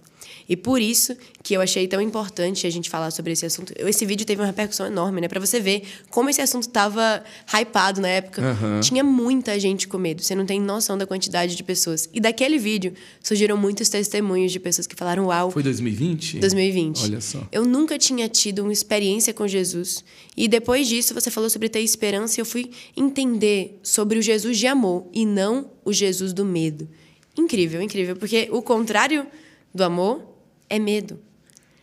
[0.48, 3.72] E por isso que eu achei tão importante a gente falar sobre esse assunto.
[3.76, 5.28] Esse vídeo teve uma repercussão enorme, né?
[5.28, 8.42] Para você ver como esse assunto estava hypado na época.
[8.42, 8.80] Uhum.
[8.80, 10.22] Tinha muita gente com medo.
[10.22, 12.08] Você não tem noção da quantidade de pessoas.
[12.12, 15.50] E daquele vídeo surgiram muitos testemunhos de pessoas que falaram: Uau.
[15.50, 16.38] Foi 2020?
[16.38, 17.04] 2020.
[17.04, 17.46] Olha só.
[17.50, 20.04] Eu nunca tinha tido uma experiência com Jesus.
[20.36, 22.38] E depois disso, você falou sobre ter esperança.
[22.38, 26.88] E eu fui entender sobre o Jesus de amor e não o Jesus do medo.
[27.36, 28.16] Incrível, incrível.
[28.16, 29.26] Porque o contrário
[29.74, 30.31] do amor
[30.72, 31.18] é medo.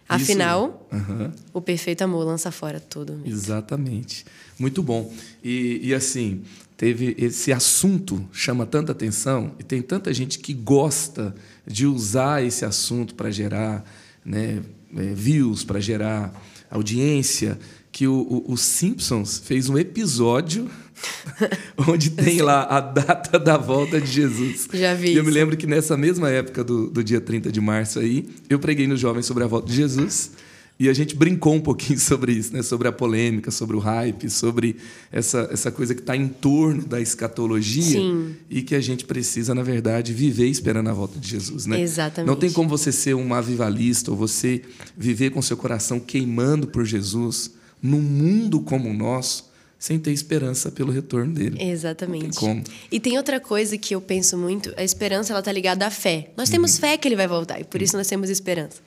[0.08, 1.32] Afinal, uhum.
[1.54, 3.30] o perfeito amor lança fora todo medo.
[3.30, 4.26] Exatamente.
[4.58, 5.14] Muito bom.
[5.44, 6.42] E, e, assim,
[6.76, 12.66] teve esse assunto chama tanta atenção e tem tanta gente que gosta de usar esse
[12.66, 13.86] assunto para gerar
[14.26, 14.64] né,
[14.98, 16.34] é, views, para gerar
[16.72, 17.60] audiência,
[17.92, 18.16] que o,
[18.48, 20.68] o, o Simpsons fez um episódio
[21.88, 24.68] onde tem lá a data da volta de Jesus.
[24.74, 25.14] Já vi.
[25.14, 28.28] E eu me lembro que nessa mesma época do, do dia 30 de março aí,
[28.50, 30.32] eu preguei nos jovens sobre a volta de Jesus.
[30.80, 32.62] E a gente brincou um pouquinho sobre isso, né?
[32.62, 34.78] sobre a polêmica, sobre o hype, sobre
[35.12, 38.36] essa, essa coisa que está em torno da escatologia Sim.
[38.50, 41.66] e que a gente precisa, na verdade, viver esperando a volta de Jesus.
[41.66, 41.82] Né?
[41.82, 42.30] Exatamente.
[42.30, 44.62] Não tem como você ser um avivalista ou você
[44.98, 49.49] viver com seu coração queimando por Jesus num mundo como o nosso
[49.80, 51.58] sem ter esperança pelo retorno dele.
[51.64, 52.38] Exatamente.
[52.38, 52.64] Tem.
[52.92, 56.32] E tem outra coisa que eu penso muito, a esperança ela tá ligada à fé.
[56.36, 56.80] Nós temos Uhum.
[56.82, 58.78] fé que ele vai voltar e por isso nós temos esperança.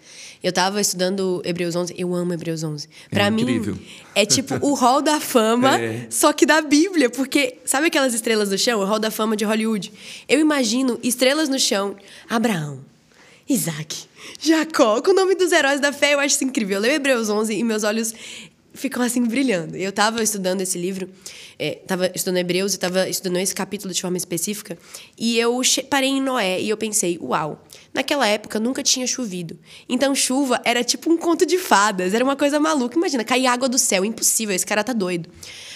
[0.42, 2.88] Eu estava estudando Hebreus 11, eu amo Hebreus 11.
[3.11, 3.78] Para mim incrível.
[4.14, 6.07] é tipo o hall da fama, É.
[6.11, 9.44] só que da Bíblia, porque sabe aquelas estrelas do chão, o hall da fama de
[9.46, 9.90] Hollywood?
[10.28, 11.96] Eu imagino estrelas no chão,
[12.28, 12.81] Abraão,
[13.48, 13.96] Isaac,
[14.40, 16.76] Jacó, com o nome dos heróis da fé, eu acho isso incrível.
[16.76, 18.14] Eu leio Hebreus 11 e meus olhos
[18.75, 19.77] ficam assim brilhando.
[19.77, 21.09] Eu estava estudando esse livro,
[21.59, 24.79] estava estudando Hebreus e estava estudando esse capítulo de forma específica,
[25.17, 29.59] e eu parei em Noé e eu pensei, uau, naquela época nunca tinha chovido.
[29.89, 32.97] Então chuva era tipo um conto de fadas, era uma coisa maluca.
[32.97, 35.29] Imagina, cair água do céu, impossível, esse cara tá doido.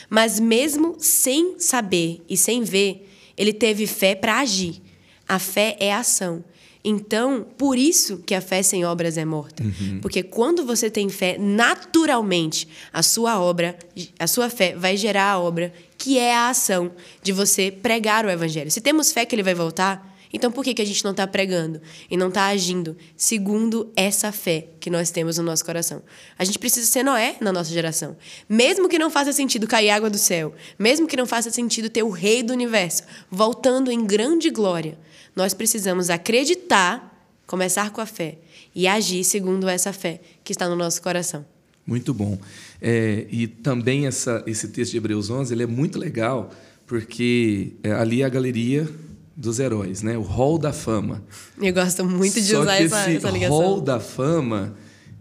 [0.09, 4.81] Mas mesmo sem saber e sem ver, ele teve fé para agir.
[5.29, 6.45] A fé é ação.
[6.89, 9.61] Então, por isso que a fé sem obras é morta.
[10.01, 13.77] Porque quando você tem fé, naturalmente, a sua obra,
[14.21, 16.93] a sua fé vai gerar a obra, que é a ação
[17.25, 18.71] de você pregar o evangelho.
[18.71, 21.27] Se temos fé que ele vai voltar, então por que, que a gente não está
[21.27, 26.05] pregando e não está agindo segundo essa fé que nós temos no nosso coração?
[26.39, 28.17] A gente precisa ser Noé na nossa geração.
[28.49, 32.05] Mesmo que não faça sentido cair água do céu, mesmo que não faça sentido ter
[32.05, 34.97] o rei do universo voltando em grande glória,
[35.37, 38.39] nós precisamos acreditar, começar com a fé
[38.75, 41.45] e agir segundo essa fé que está no nosso coração.
[41.87, 42.39] Muito bom.
[42.81, 46.51] É, e também essa, esse texto de Hebreus 11 ele é muito legal,
[46.87, 48.89] porque é, ali é a galeria
[49.37, 50.17] dos heróis, né?
[50.17, 51.23] o hall da fama.
[51.61, 53.57] Eu gosto muito de Só usar que essa, esse essa ligação.
[53.57, 54.75] hall da fama,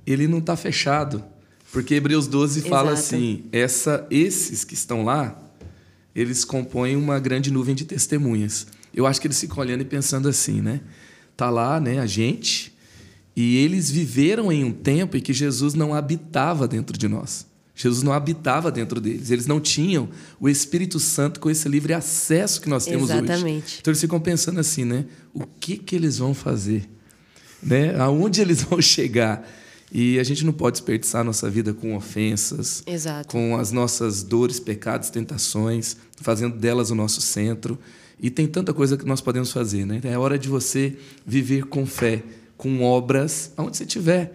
[0.07, 1.23] ele não está fechado.
[1.71, 3.15] Porque Hebreus 12 fala Exato.
[3.15, 5.37] assim: essa, esses que estão lá,
[6.15, 8.65] eles compõem uma grande nuvem de testemunhas.
[8.95, 10.81] Eu acho que eles ficam olhando e pensando assim, né?
[11.35, 12.73] Tá lá, né, a gente,
[13.35, 17.45] e eles viveram em um tempo em que Jesus não habitava dentro de nós.
[17.75, 19.29] Jesus não habitava dentro deles.
[19.29, 20.07] Eles não tinham
[20.39, 23.19] o Espírito Santo com esse livre acesso que nós temos hoje.
[23.19, 23.77] Exatamente.
[23.81, 25.05] Então eles ficam pensando assim, né?
[25.33, 26.89] O que que eles vão fazer?
[27.61, 27.93] Né?
[27.99, 29.45] Aonde eles vão chegar?
[29.91, 33.27] E a gente não pode desperdiçar a nossa vida com ofensas, Exato.
[33.27, 37.77] com as nossas dores, pecados, tentações, fazendo delas o nosso centro.
[38.19, 39.99] E tem tanta coisa que nós podemos fazer, né?
[40.03, 42.23] É hora de você viver com fé,
[42.57, 44.33] com obras, aonde você estiver,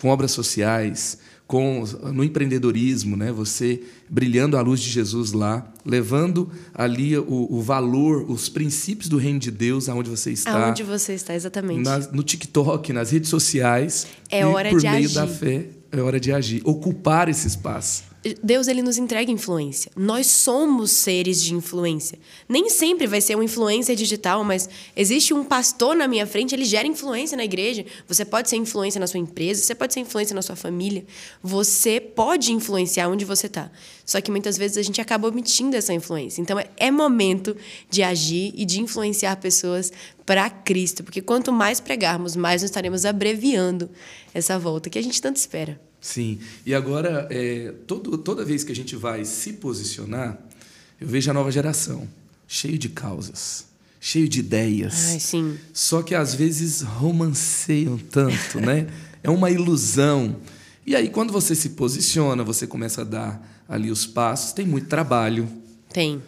[0.00, 3.30] com obras sociais, com no empreendedorismo, né?
[3.32, 9.16] Você brilhando a luz de Jesus lá, levando ali o, o valor, os princípios do
[9.16, 10.66] reino de Deus aonde você está.
[10.66, 11.82] Aonde você está, exatamente.
[11.84, 14.06] Nas- no TikTok, nas redes sociais.
[14.30, 15.14] É hora por de meio agir.
[15.14, 18.09] da fé, é hora de agir, ocupar esse espaço.
[18.42, 19.90] Deus ele nos entrega influência.
[19.96, 22.18] Nós somos seres de influência.
[22.46, 26.66] Nem sempre vai ser uma influência digital, mas existe um pastor na minha frente, ele
[26.66, 27.86] gera influência na igreja.
[28.06, 31.06] Você pode ser influência na sua empresa, você pode ser influência na sua família.
[31.42, 33.70] Você pode influenciar onde você está.
[34.04, 36.42] Só que muitas vezes a gente acaba omitindo essa influência.
[36.42, 37.56] Então é- é momento
[37.88, 39.90] de agir e de influenciar pessoas
[40.26, 43.88] para Cristo, porque quanto mais pregarmos, mais nós estaremos abreviando
[44.34, 45.80] essa volta que a gente tanto espera.
[46.00, 46.38] Sim.
[46.64, 50.38] E agora, é, todo, toda vez que a gente vai se posicionar,
[51.00, 52.08] eu vejo a nova geração
[52.48, 53.66] cheio de causas,
[54.00, 55.10] cheio de ideias.
[55.10, 55.58] Ai, sim.
[55.72, 58.86] Só que às vezes romanceiam tanto, né?
[59.22, 60.36] É uma ilusão.
[60.86, 64.86] E aí, quando você se posiciona, você começa a dar ali os passos, tem muito
[64.86, 65.46] trabalho.
[65.92, 66.22] Tem.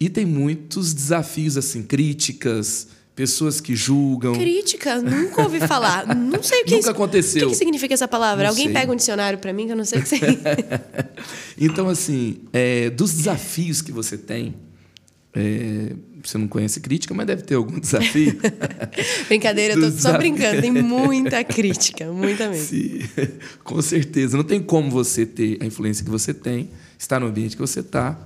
[0.00, 2.88] E tem muitos desafios, assim, críticas,
[3.18, 4.32] pessoas que julgam.
[4.32, 6.06] Crítica, nunca ouvi falar.
[6.14, 7.42] Não sei o que Nunca isso- aconteceu.
[7.42, 8.44] O que, que significa essa palavra?
[8.44, 8.72] Não Alguém sei.
[8.74, 10.86] pega um dicionário para mim que eu não sei o que significa.
[11.60, 14.54] Então, assim, é, dos desafios que você tem,
[15.34, 18.38] é, você não conhece crítica, mas deve ter algum desafio.
[19.26, 20.60] Brincadeira, eu tô Dos só brincando.
[20.60, 22.64] Tem muita crítica, muita mesmo.
[22.64, 23.00] Sim,
[23.64, 24.36] com certeza.
[24.36, 27.80] Não tem como você ter a influência que você tem, estar no ambiente que você
[27.80, 28.16] está,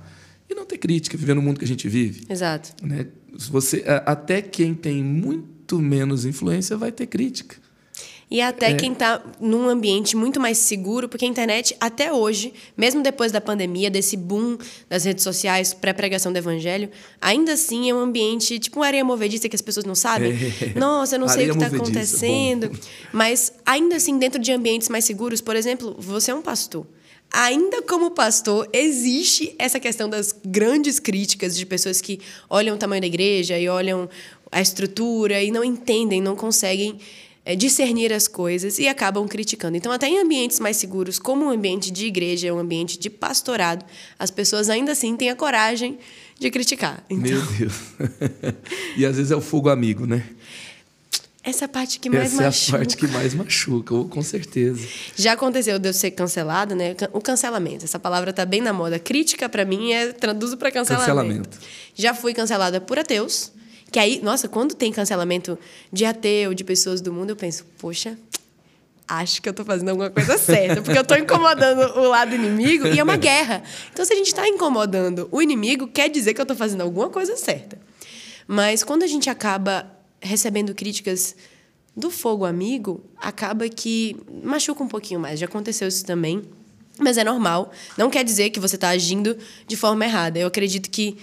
[0.47, 2.25] e não ter crítica, viver no mundo que a gente vive.
[2.29, 2.73] Exato.
[2.85, 3.07] Né?
[3.49, 7.55] Você, até quem tem muito menos influência vai ter crítica.
[8.31, 8.73] E até É.
[8.73, 13.39] quem está num ambiente muito mais seguro, porque a internet, até hoje, mesmo depois da
[13.39, 14.57] pandemia, desse boom
[14.89, 16.89] das redes sociais para pregação do evangelho,
[17.21, 20.33] ainda assim é um ambiente tipo uma areia movediça que as pessoas não sabem.
[20.63, 20.79] É.
[20.79, 22.71] Nossa, eu não sei o Areia que está acontecendo.
[23.11, 26.87] Mas ainda assim, dentro de ambientes mais seguros, por exemplo, você é um pastor.
[27.35, 33.01] Ainda como pastor, existe essa questão das grandes críticas de pessoas que olham o tamanho
[33.01, 34.07] da igreja e olham
[34.51, 36.99] a estrutura e não entendem, não conseguem
[37.43, 39.75] é, discernir as coisas e acabam criticando.
[39.75, 43.83] Então, até em ambientes mais seguros, como um ambiente de igreja, um ambiente de pastorado,
[44.19, 45.97] as pessoas ainda assim têm a coragem
[46.39, 47.03] de criticar.
[47.09, 47.73] Então, Meu Deus.
[48.95, 50.23] e às vezes é o fogo amigo, né?
[51.43, 52.71] Essa parte que mais Essa machuca.
[52.71, 54.87] é a parte que mais machuca, com certeza.
[55.13, 56.95] Já aconteceu de eu ser cancelado, né?
[57.11, 57.83] O cancelamento.
[57.83, 58.97] Essa palavra tá bem na moda.
[58.97, 61.09] Crítica, para mim, é traduzo para cancelamento.
[61.09, 61.59] Cancelamento.
[61.93, 63.51] Já fui cancelada por ateus.
[63.91, 65.59] Que aí, nossa, quando tem cancelamento
[65.91, 68.17] de ateu, de pessoas do mundo, eu penso, poxa,
[69.07, 72.87] acho que eu tô fazendo alguma coisa certa, porque eu tô incomodando o lado inimigo
[72.87, 73.61] e é uma guerra.
[73.91, 77.09] Então, se a gente tá incomodando o inimigo, quer dizer que eu tô fazendo alguma
[77.09, 77.77] coisa certa.
[78.47, 79.85] Mas quando a gente acaba
[80.23, 81.35] recebendo críticas
[81.95, 85.39] do fogo amigo, acaba que machuca um pouquinho mais.
[85.39, 86.41] Já aconteceu isso também,
[86.97, 87.71] mas é normal.
[87.97, 90.39] Não quer dizer que você está agindo de forma errada.
[90.39, 91.17] Eu acredito que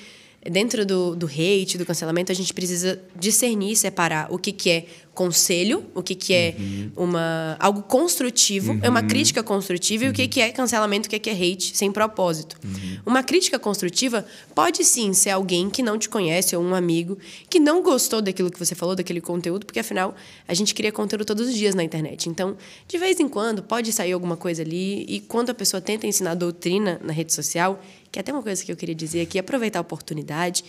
[0.48, 4.87] dentro do, do hate, do cancelamento, a gente precisa discernir, separar o que, que é
[5.12, 6.92] conselho, o que, que é uhum.
[6.96, 8.81] uma, algo construtivo, uhum.
[8.83, 9.09] é uma uhum.
[9.09, 10.09] crítica construtiva, uhum.
[10.09, 12.57] e o que, que é cancelamento, o que, que é hate, sem propósito.
[12.64, 13.00] Uhum.
[13.05, 14.24] Uma crítica construtiva
[14.55, 17.18] pode sim ser alguém que não te conhece, ou um amigo,
[17.50, 20.14] que não gostou daquilo que você falou, daquele conteúdo, porque afinal
[20.48, 22.31] a gente cria conteúdo todos os dias na internet.
[22.31, 22.57] Então,
[22.88, 26.35] de vez em quando, pode sair alguma coisa ali, e quando a pessoa tenta ensinar
[26.35, 27.79] doutrina na rede social,
[28.11, 30.64] que é até uma coisa que eu queria dizer aqui, aproveitar a oportunidade.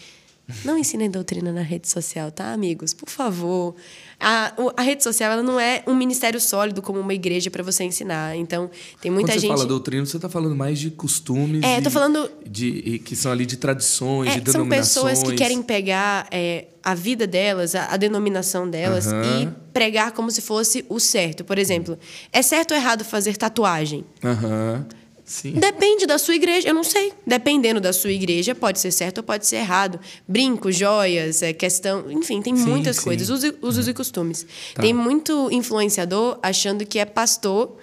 [0.65, 2.93] Não ensinem doutrina na rede social, tá, amigos?
[2.93, 3.75] Por favor.
[4.19, 7.83] A, a rede social ela não é um ministério sólido como uma igreja para você
[7.83, 8.35] ensinar.
[8.35, 8.69] Então,
[9.01, 9.49] tem muita Quando gente.
[9.49, 11.63] Quando você fala doutrina, você está falando mais de costumes.
[11.63, 12.29] É, tô falando.
[12.45, 14.87] De, que são ali de tradições, é, de denominações.
[14.87, 19.43] São pessoas que querem pegar é, a vida delas, a, a denominação delas, uhum.
[19.43, 21.43] e pregar como se fosse o certo.
[21.45, 21.97] Por exemplo,
[22.33, 24.03] é certo ou errado fazer tatuagem?
[24.23, 24.85] Aham.
[24.89, 25.00] Uhum.
[25.31, 25.53] Sim.
[25.53, 27.13] Depende da sua igreja, eu não sei.
[27.25, 29.97] Dependendo da sua igreja, pode ser certo ou pode ser errado.
[30.27, 32.11] Brinco, joias, é questão.
[32.11, 33.03] Enfim, tem sim, muitas sim.
[33.03, 33.29] coisas.
[33.29, 34.45] Usos, usos e costumes.
[34.73, 34.81] Tá.
[34.81, 37.77] Tem muito influenciador achando que é pastor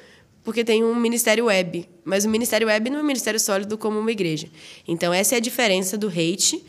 [0.44, 1.88] porque tem um ministério web.
[2.04, 4.48] Mas o ministério web não é um ministério sólido como uma igreja.
[4.86, 6.62] Então, essa é a diferença do hate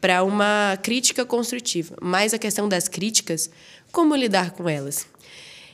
[0.00, 1.94] para uma crítica construtiva.
[2.02, 3.48] Mas a questão das críticas,
[3.92, 5.06] como lidar com elas?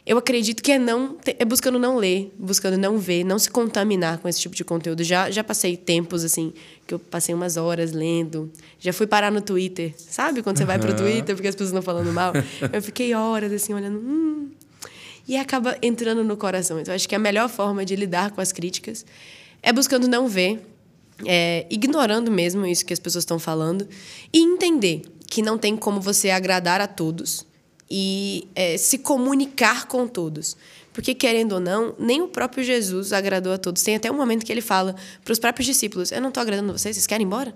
[0.07, 4.19] Eu acredito que é não é buscando não ler, buscando não ver, não se contaminar
[4.19, 5.05] com esse tipo de conteúdo.
[5.05, 6.53] Já já passei tempos assim
[6.87, 8.51] que eu passei umas horas lendo.
[8.79, 10.43] Já fui parar no Twitter, sabe?
[10.43, 10.69] Quando você uhum.
[10.69, 12.33] vai pro Twitter porque as pessoas estão falando mal.
[12.73, 14.51] eu fiquei horas assim olhando, hum,
[15.29, 16.81] e acaba entrando no coração.
[16.81, 19.05] Então acho que a melhor forma de lidar com as críticas
[19.63, 20.67] é buscando não ver,
[21.27, 23.87] é, ignorando mesmo isso que as pessoas estão falando
[24.33, 27.47] e entender que não tem como você agradar a todos
[27.91, 30.57] e é, se comunicar com todos.
[30.93, 33.83] Porque, querendo ou não, nem o próprio Jesus agradou a todos.
[33.83, 36.73] Tem até um momento que ele fala para os próprios discípulos: Eu não estou agradando
[36.73, 37.55] vocês, vocês querem ir embora?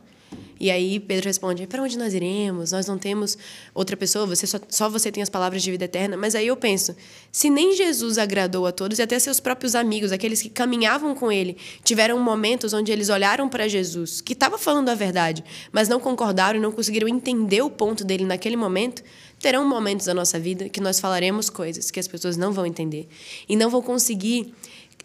[0.59, 2.73] E aí Pedro responde: Para onde nós iremos?
[2.73, 3.37] Nós não temos
[3.75, 6.17] outra pessoa, você só, só você tem as palavras de vida eterna.
[6.17, 6.95] Mas aí eu penso:
[7.33, 11.31] se nem Jesus agradou a todos, e até seus próprios amigos, aqueles que caminhavam com
[11.31, 15.99] ele, tiveram momentos onde eles olharam para Jesus, que estava falando a verdade, mas não
[15.99, 19.03] concordaram e não conseguiram entender o ponto dele naquele momento,
[19.45, 23.07] terão momentos da nossa vida que nós falaremos coisas que as pessoas não vão entender
[23.47, 24.55] e não vão conseguir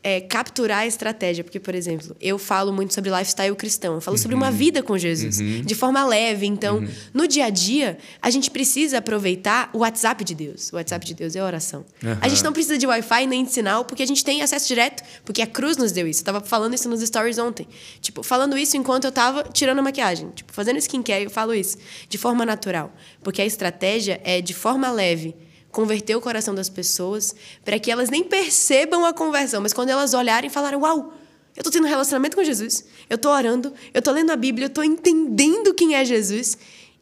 [0.04, 1.44] é, capturar a estratégia.
[1.44, 3.96] Porque, por exemplo, eu falo muito sobre lifestyle cristão.
[3.96, 4.22] Eu falo uhum.
[4.22, 4.56] sobre uma uhum.
[4.56, 5.62] vida com Jesus, uhum.
[5.62, 6.46] de forma leve.
[6.46, 6.90] Então, uhum.
[7.14, 10.72] no dia a dia, a gente precisa aproveitar o WhatsApp de Deus.
[10.72, 11.86] O WhatsApp de Deus é oração.
[12.22, 15.04] A gente não precisa de Wi-Fi nem de sinal, porque a gente tem acesso direto,
[15.26, 16.22] porque a cruz nos deu isso.
[16.22, 17.68] Eu tava falando isso nos stories ontem.
[18.02, 20.30] Tipo, falando isso enquanto eu tava tirando a maquiagem.
[20.36, 21.78] Tipo, fazendo skincare, eu falo isso.
[22.08, 22.94] De forma natural.
[23.24, 25.36] Porque a estratégia é de forma leve
[25.72, 30.14] converter o coração das pessoas para que elas nem percebam a conversão, mas quando elas
[30.14, 31.14] olharem e falarem: Uau,
[31.56, 34.66] eu estou tendo um relacionamento com Jesus, eu estou orando, eu estou lendo a Bíblia,
[34.66, 36.58] eu estou entendendo quem é Jesus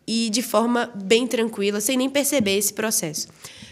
[0.05, 3.27] e de forma bem tranquila, sem nem perceber esse processo.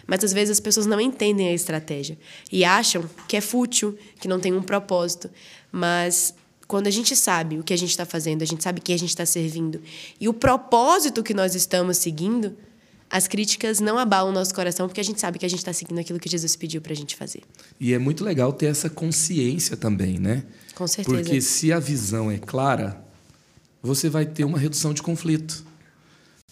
[0.06, 2.18] Mas às vezes as pessoas não entendem a estratégia
[2.52, 5.30] e acham que é fútil, que não tem um propósito.
[5.72, 6.34] Mas
[6.68, 9.00] quando a gente sabe o que a gente está fazendo, a gente sabe quem a
[9.00, 9.82] gente está servindo
[10.20, 12.56] e o propósito que nós estamos seguindo,
[13.16, 15.72] as críticas não abalam o nosso coração, porque a gente sabe que a gente está
[15.72, 17.44] seguindo aquilo que Jesus pediu para a gente fazer.
[17.80, 20.44] E é muito legal ter essa consciência também, né?
[20.76, 21.18] Com certeza.
[21.18, 23.02] Porque se a visão é clara,
[23.82, 25.64] você vai ter uma redução de conflito.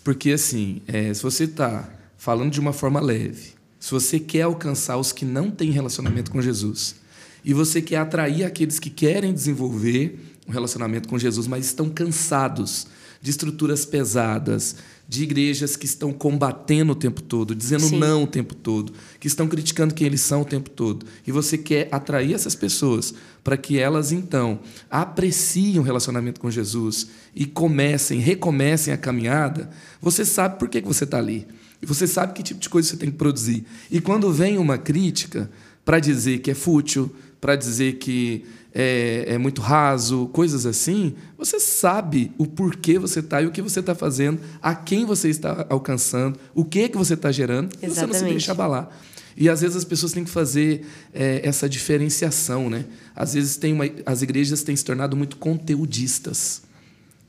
[0.06, 4.96] Porque, assim, é, se você está falando de uma forma leve, se você quer alcançar
[4.96, 6.96] os que não têm relacionamento com Jesus,
[7.44, 12.88] e você quer atrair aqueles que querem desenvolver um relacionamento com Jesus, mas estão cansados
[13.24, 14.76] de estruturas pesadas,
[15.08, 17.98] de igrejas que estão combatendo o tempo todo, dizendo Sim.
[17.98, 21.06] não o tempo todo, que estão criticando quem eles são o tempo todo.
[21.26, 24.60] E você quer atrair essas pessoas para que elas então
[24.92, 29.70] apreciem o relacionamento com Jesus e comecem, recomecem a caminhada,
[30.02, 31.48] você sabe por que você está ali.
[31.82, 33.64] E você sabe que tipo de coisa você tem que produzir.
[33.90, 35.50] E quando vem uma crítica
[35.86, 37.10] para dizer que é fútil,
[37.40, 38.44] para dizer que
[38.74, 43.62] é, é, muito raso, coisas assim, você sabe o porquê você está e o que
[43.62, 47.88] você está fazendo, a quem você está alcançando, o que que você está gerando, e
[47.88, 48.90] você não se deixa abalar.
[49.36, 52.86] E às vezes as pessoas têm que fazer é, essa diferenciação, né?
[53.16, 56.62] Às vezes tem uma, as igrejas têm se tornado muito conteudistas.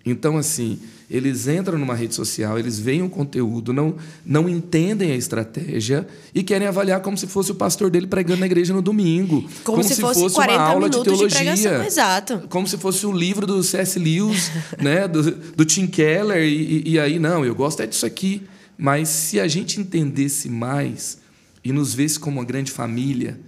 [0.06, 0.78] Então, assim,
[1.10, 6.42] eles entram numa rede social, eles veem o conteúdo, não, não entendem a estratégia e
[6.42, 9.42] querem avaliar como se fosse o pastor dele pregando na igreja no domingo.
[9.62, 11.54] Como, como se, se, fosse, fosse uma aula de teologia.
[11.54, 12.42] De Exato.
[12.50, 13.98] Como se fosse o um livro do C.S.
[13.98, 15.08] Lewis, né?
[15.08, 16.42] do, do Tim Keller.
[16.42, 18.42] E, e, aí, não, eu gosto é disso aqui.
[18.76, 21.18] Mas se a gente entendesse mais
[21.62, 23.38] e nos vesse como uma grande família,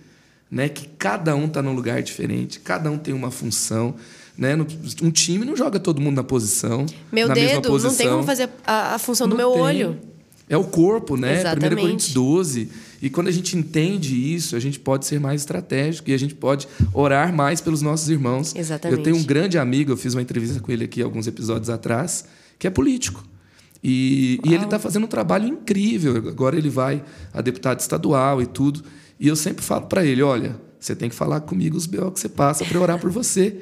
[0.50, 0.68] né?
[0.68, 3.94] que cada um está num lugar diferente, cada um tem uma função
[4.36, 4.54] né?
[5.02, 6.86] Um time não joga todo mundo na posição.
[7.10, 7.90] Meu na dedo, posição.
[7.90, 9.62] não tem como fazer a, a função não do meu tem.
[9.62, 9.98] olho.
[10.48, 11.40] É o corpo, né?
[11.40, 11.74] Exatamente.
[11.74, 12.68] 1 Coríntios 12.
[13.02, 16.34] E quando a gente entende isso, a gente pode ser mais estratégico e a gente
[16.34, 18.54] pode orar mais pelos nossos irmãos.
[18.54, 18.98] Exatamente.
[18.98, 22.24] Eu tenho um grande amigo, eu fiz uma entrevista com ele aqui alguns episódios atrás,
[22.58, 23.24] que é político.
[23.82, 26.16] E, e ele está fazendo um trabalho incrível.
[26.16, 28.82] Agora ele vai a deputado estadual e tudo.
[29.18, 32.20] E eu sempre falo para ele: olha, você tem que falar comigo os BO que
[32.20, 33.60] você passa para orar por você.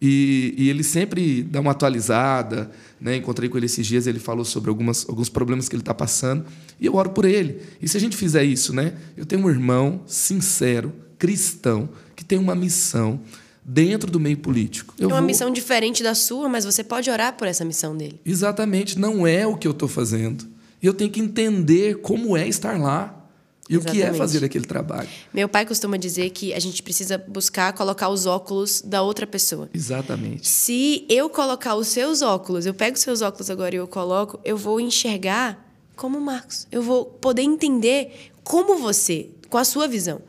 [0.00, 2.70] E, e, ele sempre dá uma atualizada.
[3.00, 3.16] Né?
[3.16, 6.44] Encontrei com ele esses dias, ele falou sobre algumas, alguns problemas que ele está passando.
[6.80, 7.60] E eu oro por ele.
[7.80, 8.94] E se a gente fizer isso, né?
[9.16, 13.20] eu tenho um irmão sincero, cristão, que tem uma missão
[13.64, 14.94] dentro do meio político.
[14.98, 15.26] Eu é uma vou...
[15.26, 18.20] missão diferente da sua, mas você pode orar por essa missão dele.
[18.24, 18.98] Exatamente.
[18.98, 20.46] Não é o que eu estou fazendo.
[20.82, 23.23] E eu tenho que entender como é estar lá.
[23.68, 23.98] E Exatamente.
[23.98, 25.08] o que é fazer aquele trabalho?
[25.32, 29.70] Meu pai costuma dizer que a gente precisa buscar colocar os óculos da outra pessoa.
[29.72, 30.46] Exatamente.
[30.46, 34.38] Se eu colocar os seus óculos, eu pego os seus óculos agora e eu coloco,
[34.44, 35.64] eu vou enxergar
[35.96, 36.66] como Marcos.
[36.70, 40.20] Eu vou poder entender como você, com a sua visão.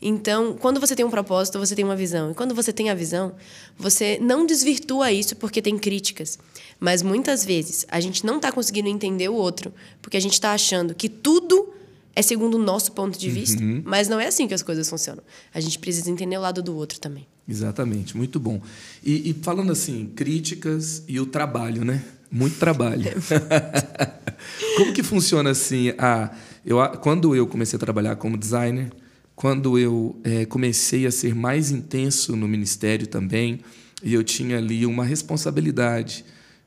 [0.00, 2.30] Então, quando você tem um propósito, você tem uma visão.
[2.30, 3.34] E quando você tem a visão,
[3.76, 6.38] você não desvirtua isso porque tem críticas.
[6.78, 9.72] Mas muitas vezes a gente não está conseguindo entender o outro
[10.02, 11.72] porque a gente está achando que tudo
[12.16, 13.82] é segundo o nosso ponto de vista, uhum.
[13.84, 15.22] mas não é assim que as coisas funcionam.
[15.52, 17.26] A gente precisa entender o lado do outro também.
[17.48, 18.60] Exatamente, muito bom.
[19.02, 22.02] E, e falando assim, críticas e o trabalho, né?
[22.30, 23.04] Muito trabalho.
[24.76, 25.92] como que funciona assim?
[25.98, 26.30] A,
[26.64, 28.90] eu, quando eu comecei a trabalhar como designer,
[29.36, 33.60] quando eu é, comecei a ser mais intenso no ministério também,
[34.02, 36.24] e eu tinha ali uma responsabilidade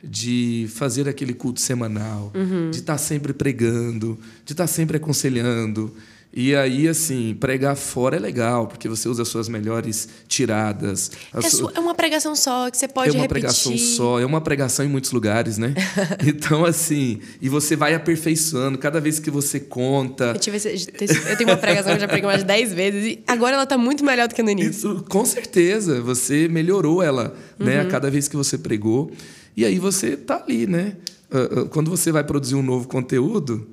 [0.08, 2.72] de fazer aquele culto semanal, uhum.
[2.72, 5.94] de estar tá sempre pregando, de estar tá sempre aconselhando.
[6.40, 11.12] E aí, assim, pregar fora é legal, porque você usa as suas melhores tiradas.
[11.34, 11.72] É, su...
[11.74, 13.18] é, uma pregação só, que você pode repetir.
[13.18, 13.64] É uma repetir.
[13.64, 15.74] pregação só, é uma pregação em muitos lugares, né?
[16.28, 20.26] então, assim, e você vai aperfeiçoando cada vez que você conta.
[20.26, 23.24] Eu, tive eu tenho uma pregação que eu já preguei mais de 10 vezes, e
[23.26, 24.70] agora ela está muito melhor do que no início.
[24.70, 27.82] Isso, com certeza, você melhorou ela, né?
[27.82, 27.88] Uhum.
[27.88, 29.12] A cada vez que você pregou.
[29.58, 30.96] E aí você está ali, né?
[31.32, 33.68] Ah, ah, quando você vai produzir um novo conteúdo,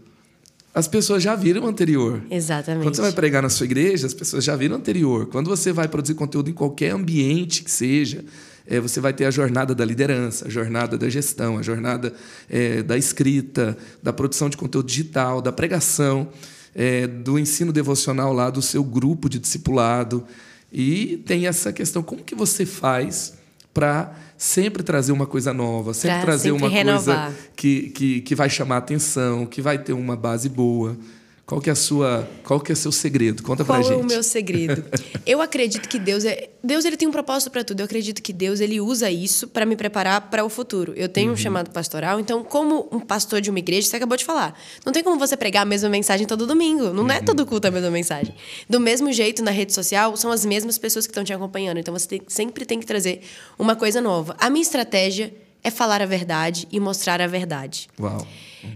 [0.75, 2.23] as pessoas já viram o anterior.
[2.31, 2.85] Exatamente.
[2.85, 5.27] Quando você vai pregar na sua igreja, as pessoas já viram o anterior.
[5.27, 8.25] Quando você vai produzir conteúdo em qualquer ambiente que seja,
[8.67, 12.15] é, você vai ter a jornada da liderança, a jornada da gestão, a jornada
[12.49, 16.29] é, da escrita, da produção de conteúdo digital, da pregação,
[16.75, 20.25] é, do ensino devocional lá do seu grupo de discipulado.
[20.73, 23.35] E tem essa questão: como que você faz
[23.75, 27.27] para sempre trazer uma coisa nova, sempre pra trazer sempre uma renovar.
[27.27, 30.97] coisa que, que, que vai chamar atenção, que vai ter uma base boa.
[31.47, 33.43] Qual que é a sua, qual que é o seu segredo?
[33.43, 33.93] Conta qual pra gente.
[33.93, 34.83] Qual é o meu segredo?
[35.27, 37.81] eu acredito que Deus é, Deus ele tem um propósito para tudo.
[37.81, 40.95] Eu acredito que Deus ele usa isso para me preparar para o futuro.
[40.97, 41.35] Eu tenho uhum.
[41.35, 44.93] um chamado pastoral, então como um pastor de uma igreja, você acabou de falar, não
[44.93, 46.95] tem como você pregar a mesma mensagem todo domingo.
[46.95, 47.11] Não é uhum.
[47.11, 48.35] é todo culto a mesma mensagem.
[48.67, 51.77] Do mesmo jeito na rede social, são as mesmas pessoas que estão te acompanhando.
[51.77, 53.21] Então você tem, sempre tem que trazer
[53.59, 54.35] uma coisa nova.
[54.41, 55.31] A minha estratégia
[55.65, 57.89] é falar a verdade e mostrar a verdade.
[57.99, 58.25] Uau.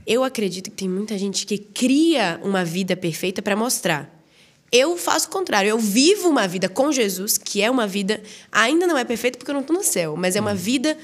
[0.07, 4.19] Eu acredito que tem muita gente que cria uma vida perfeita para mostrar.
[4.73, 5.69] Eu faço o contrário.
[5.69, 8.23] Eu vivo uma vida com Jesus, que é uma vida.
[8.51, 10.57] Ainda não é perfeita porque eu não estou no céu, mas é uma hum.
[10.57, 10.97] vida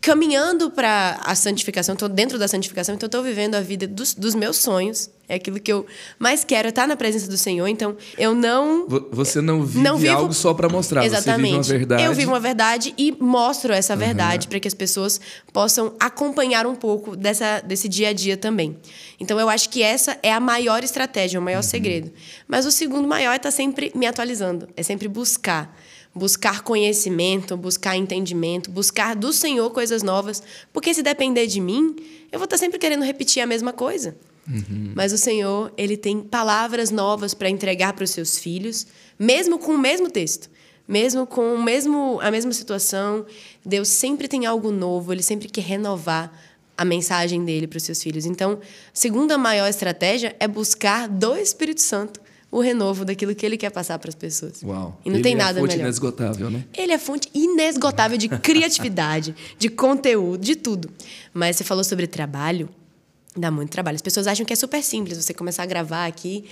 [0.00, 4.34] caminhando para a santificação, estou dentro da santificação, então estou vivendo a vida dos, dos,
[4.34, 5.10] meus sonhos.
[5.28, 5.84] É aquilo que eu
[6.18, 7.66] mais quero, estar na presença do Senhor.
[7.66, 8.88] Então, eu não.
[9.12, 10.16] Você não vive não vivo...
[10.16, 11.04] algo só para mostrar.
[11.04, 11.66] Exatamente.
[11.66, 12.02] Você vive uma verdade.
[12.02, 13.98] Eu vivo uma verdade e mostro essa uhum.
[13.98, 15.20] verdade para que as pessoas
[15.52, 18.78] possam acompanhar um pouco dessa, desse dia a dia também.
[19.20, 21.62] Então, eu acho que essa é a maior estratégia, o maior uhum.
[21.62, 22.10] segredo.
[22.46, 25.76] Mas o segundo maior é estar tá sempre me atualizando, é sempre buscar
[26.18, 30.42] buscar conhecimento, buscar entendimento, buscar do Senhor coisas novas,
[30.72, 31.96] porque se depender de mim,
[32.30, 34.16] eu vou estar sempre querendo repetir a mesma coisa.
[34.46, 34.92] Uhum.
[34.94, 38.86] Mas o Senhor, ele tem palavras novas para entregar para os seus filhos,
[39.18, 40.50] mesmo com o mesmo texto.
[40.86, 43.26] Mesmo com o mesmo, a mesma situação,
[43.64, 46.32] Deus sempre tem algo novo, ele sempre quer renovar
[46.78, 48.24] a mensagem dele para os seus filhos.
[48.24, 48.58] Então, a
[48.94, 52.20] segunda maior estratégia é buscar do Espírito Santo
[52.50, 54.62] o renovo daquilo que ele quer passar para as pessoas.
[54.62, 54.98] Uau.
[55.04, 55.84] E não Ele tem é nada fonte melhor.
[55.84, 56.64] inesgotável, né?
[56.76, 60.90] Ele é fonte inesgotável de criatividade, de conteúdo, de tudo.
[61.34, 62.68] Mas você falou sobre trabalho,
[63.36, 63.96] dá muito trabalho.
[63.96, 66.46] As pessoas acham que é super simples você começar a gravar aqui,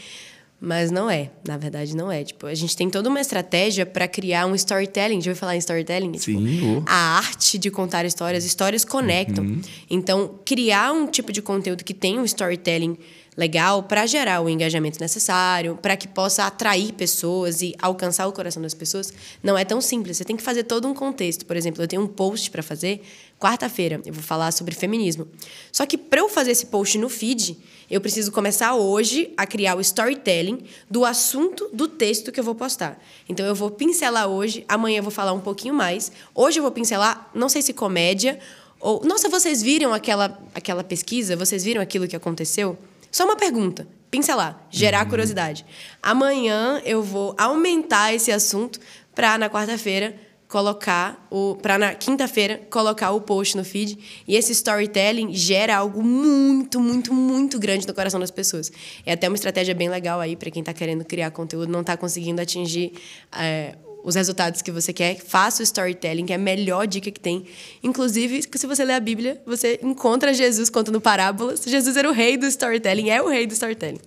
[0.60, 1.30] mas não é.
[1.46, 2.24] Na verdade, não é.
[2.24, 5.22] Tipo, a gente tem toda uma estratégia para criar um storytelling.
[5.22, 6.12] Já ouviu falar em storytelling?
[6.12, 6.82] Tipo, Sim, oh.
[6.86, 9.44] a arte de contar histórias, histórias conectam.
[9.44, 9.60] Uhum.
[9.88, 12.98] Então, criar um tipo de conteúdo que tenha um storytelling
[13.36, 18.62] legal para gerar o engajamento necessário, para que possa atrair pessoas e alcançar o coração
[18.62, 19.12] das pessoas,
[19.42, 20.16] não é tão simples.
[20.16, 21.44] Você tem que fazer todo um contexto.
[21.44, 23.02] Por exemplo, eu tenho um post para fazer
[23.38, 25.28] quarta-feira, eu vou falar sobre feminismo.
[25.70, 27.58] Só que para eu fazer esse post no feed,
[27.90, 32.54] eu preciso começar hoje a criar o storytelling do assunto do texto que eu vou
[32.54, 32.98] postar.
[33.28, 36.10] Então eu vou pincelar hoje, amanhã eu vou falar um pouquinho mais.
[36.34, 38.38] Hoje eu vou pincelar, não sei se comédia
[38.80, 41.36] ou nossa, vocês viram aquela aquela pesquisa?
[41.36, 42.78] Vocês viram aquilo que aconteceu?
[43.16, 45.64] Só uma pergunta, pincelar, gerar curiosidade.
[46.02, 48.78] Amanhã eu vou aumentar esse assunto
[49.14, 50.14] para na quarta-feira
[50.46, 54.22] colocar o para na quinta-feira colocar o post no feed.
[54.28, 58.70] E esse storytelling gera algo muito muito muito grande no coração das pessoas.
[59.06, 61.96] É até uma estratégia bem legal aí para quem está querendo criar conteúdo não está
[61.96, 62.92] conseguindo atingir
[63.34, 63.76] é,
[64.06, 67.44] os resultados que você quer faça o storytelling que é a melhor dica que tem
[67.82, 72.36] inclusive se você ler a Bíblia você encontra Jesus contando parábolas Jesus era o rei
[72.36, 74.00] do storytelling é o rei do storytelling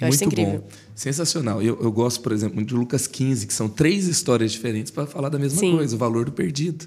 [0.00, 0.68] eu acho isso Muito incrível bom.
[0.94, 1.60] Sensacional.
[1.60, 5.28] Eu, eu gosto, por exemplo, de Lucas 15, que são três histórias diferentes para falar
[5.28, 5.76] da mesma Sim.
[5.76, 6.86] coisa, o valor do perdido.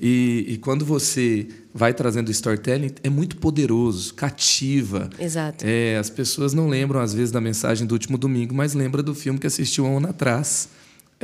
[0.00, 5.10] E, e quando você vai trazendo storytelling, é muito poderoso, cativa.
[5.18, 5.64] Exato.
[5.66, 9.14] É, as pessoas não lembram, às vezes, da mensagem do último domingo, mas lembram do
[9.14, 10.68] filme que assistiu um ano atrás.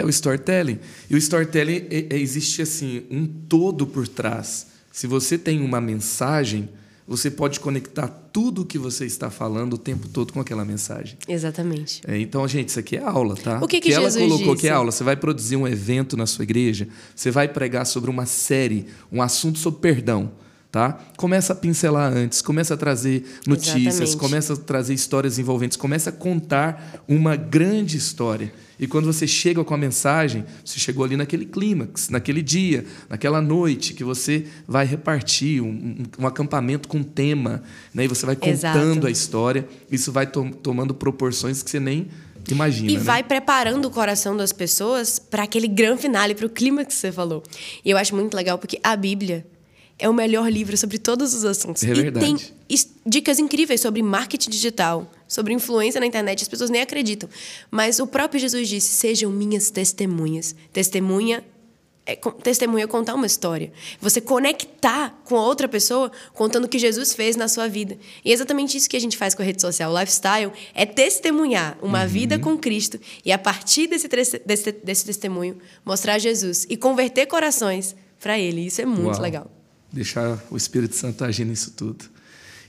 [0.01, 0.79] É o storytelling.
[1.09, 4.67] E o storytelling é- é- existe assim um todo por trás.
[4.93, 6.69] Se você tem uma mensagem,
[7.07, 11.19] você pode conectar tudo o que você está falando o tempo todo com aquela mensagem.
[11.29, 13.59] exatamente É, então, gente, isso aqui é aula, tá?
[13.63, 14.61] O que que ela Jesus colocou disse?
[14.63, 14.93] que é aula.
[14.93, 19.21] Você vai produzir um evento na sua igreja, você vai pregar sobre uma série, um
[19.21, 20.31] assunto sobre perdão,
[20.71, 21.01] tá?
[21.17, 24.17] Começa a pincelar antes, começa a trazer notícias, Exatamente.
[24.17, 28.53] começa a trazer histórias envolventes, começa a contar uma grande história.
[28.81, 33.41] E quando você chega com a mensagem, você chegou ali naquele clímax, naquele dia, naquela
[33.43, 37.63] noite que você vai repartir um, um- um acampamento com tema,
[37.93, 38.05] né?
[38.05, 38.79] E você vai Exato.
[38.79, 42.09] contando a história, isso vai to- tomando proporções que você nem
[42.51, 42.91] imagina.
[42.91, 43.01] E né?
[43.01, 47.13] vai preparando o coração das pessoas para aquele grande finale, para o clima que você
[47.13, 47.43] falou.
[47.85, 49.47] E eu acho muito legal porque a Bíblia
[50.01, 51.83] é o melhor livro sobre todos os assuntos.
[51.85, 52.25] É e verdade.
[52.27, 52.37] tem
[52.69, 56.43] is- dicas incríveis sobre marketing digital, sobre influência na internet.
[56.43, 57.29] As pessoas nem acreditam.
[57.71, 60.55] Mas o próprio Jesus disse: sejam minhas testemunhas.
[60.73, 61.45] Testemunha
[62.07, 63.71] é, testemunha é contar uma história.
[64.01, 67.97] Você conectar com a outra pessoa contando o que Jesus fez na sua vida.
[68.25, 69.93] E é exatamente isso que a gente faz com a rede social.
[69.93, 74.09] O lifestyle é testemunhar uma vida com Cristo e, a partir desse,
[74.45, 78.67] desse, desse testemunho, mostrar Jesus e converter corações para Ele.
[78.67, 79.23] Isso é muito Uau.
[79.23, 79.51] legal.
[79.93, 82.05] Deixar o Espírito Santo agir nisso tudo.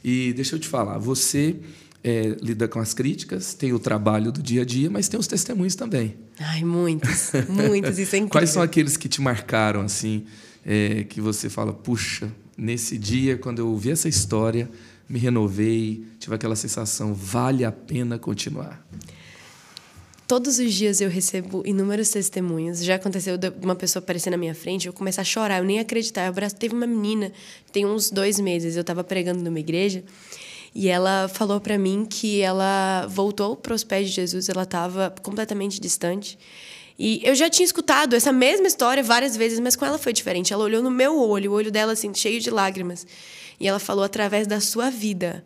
[0.04, 1.56] E deixa eu te falar, você
[2.04, 5.28] é, lida com as críticas, tem o trabalho do dia a dia, mas tem os
[5.28, 6.16] testemunhos também.
[6.40, 8.00] Ai, muitos, muitos.
[8.00, 8.30] Isso é incrível.
[8.32, 10.26] Quais são aqueles que te marcaram, assim,
[10.66, 14.70] é, que você fala, puxa, nesse dia, quando eu ouvi essa história,
[15.08, 18.84] me renovei, tive aquela sensação, vale a pena continuar.
[20.32, 22.82] Todos os dias eu recebo inúmeros testemunhos.
[22.82, 25.78] Já aconteceu de uma pessoa aparecer na minha frente, eu começar a chorar, eu nem
[25.78, 26.22] acreditar.
[26.22, 27.34] Eu abraço, teve uma menina,
[27.70, 30.06] tem uns dois meses, eu estava pregando numa igreja
[30.74, 35.14] e ela falou para mim que ela voltou para os pés de Jesus, ela estava
[35.22, 36.40] completamente distante.
[36.98, 40.54] E eu já tinha escutado essa mesma história várias vezes, mas com ela foi diferente.
[40.54, 43.06] Ela olhou no meu olho, o olho dela assim, cheio de lágrimas.
[43.60, 45.44] E ela falou através da sua vida,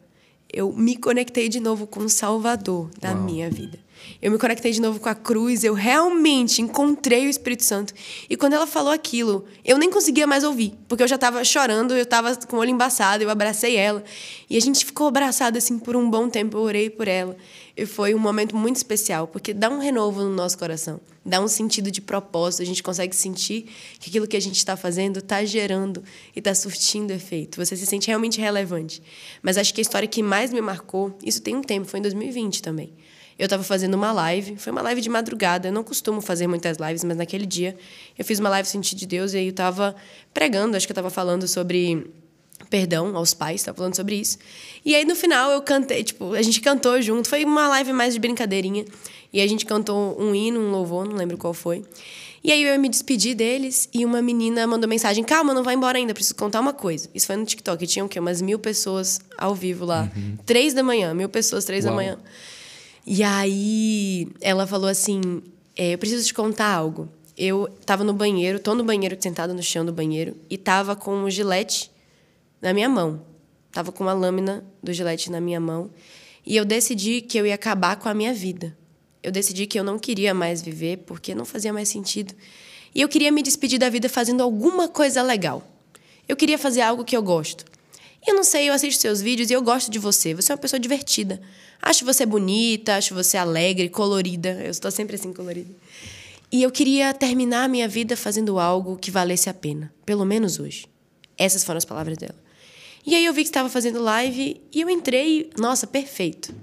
[0.56, 3.24] eu me conectei de novo com o Salvador da Uau.
[3.24, 3.78] minha vida.
[4.22, 7.94] Eu me conectei de novo com a cruz, eu realmente encontrei o Espírito Santo.
[8.30, 11.94] E quando ela falou aquilo, eu nem conseguia mais ouvir, porque eu já estava chorando,
[11.94, 14.02] eu estava com o olho embaçado, eu abracei ela.
[14.50, 17.36] E a gente ficou abraçado assim por um bom tempo, eu orei por ela.
[17.78, 21.48] E foi um momento muito especial, porque dá um renovo no nosso coração, dá um
[21.48, 23.66] sentido de propósito, a gente consegue sentir
[24.00, 26.02] que aquilo que a gente está fazendo está gerando
[26.34, 27.58] e está surtindo efeito.
[27.58, 29.04] Você se sente realmente relevante.
[29.44, 32.04] Mas acho que a história que mais me marcou, isso tem um tempo, foi em
[32.04, 32.94] 2020 também.
[33.38, 35.68] Eu estava fazendo uma live, foi uma live de madrugada.
[35.68, 37.76] Eu não costumo fazer muitas lives, mas naquele dia
[38.18, 39.94] eu fiz uma live Sentir de Deus e aí eu estava
[40.34, 42.10] pregando, acho que eu estava falando sobre
[42.70, 44.38] perdão aos pais, estava falando sobre isso.
[44.84, 48.14] E aí no final eu cantei, tipo, a gente cantou junto, foi uma live mais
[48.14, 48.86] de brincadeirinha.
[49.32, 51.84] E a gente cantou um hino, um louvor, não lembro qual foi.
[52.46, 55.98] E aí eu me despedi deles e uma menina mandou mensagem: Calma, não vai embora
[55.98, 57.10] ainda, preciso contar uma coisa.
[57.14, 57.88] Isso foi no TikTok.
[57.88, 58.20] Tinha o quê?
[58.20, 60.12] Umas mil pessoas ao vivo lá.
[60.16, 60.38] Uhum.
[60.46, 61.92] Três da manhã, mil pessoas, três Uau.
[61.92, 62.20] da manhã.
[63.04, 65.22] E aí ela falou assim:
[65.76, 67.10] é, Eu preciso te contar algo.
[67.36, 71.16] Eu tava no banheiro, tô no banheiro, sentada no chão do banheiro, e tava com
[71.16, 71.90] um gilete
[72.66, 73.26] na minha mão.
[73.72, 75.90] Tava com uma lâmina do gilete na minha mão.
[76.46, 78.76] E eu decidi que eu ia acabar com a minha vida
[79.26, 82.32] eu decidi que eu não queria mais viver porque não fazia mais sentido.
[82.94, 85.68] E eu queria me despedir da vida fazendo alguma coisa legal.
[86.28, 87.66] Eu queria fazer algo que eu gosto.
[88.24, 90.36] E eu não sei, eu assisto seus vídeos e eu gosto de você.
[90.36, 91.42] Você é uma pessoa divertida.
[91.82, 94.62] Acho você bonita, acho você alegre, colorida.
[94.64, 95.74] Eu estou sempre assim colorida.
[96.52, 100.60] E eu queria terminar a minha vida fazendo algo que valesse a pena, pelo menos
[100.60, 100.86] hoje.
[101.36, 102.45] Essas foram as palavras dela.
[103.06, 106.56] E aí eu vi que estava fazendo live e eu entrei, nossa, perfeito.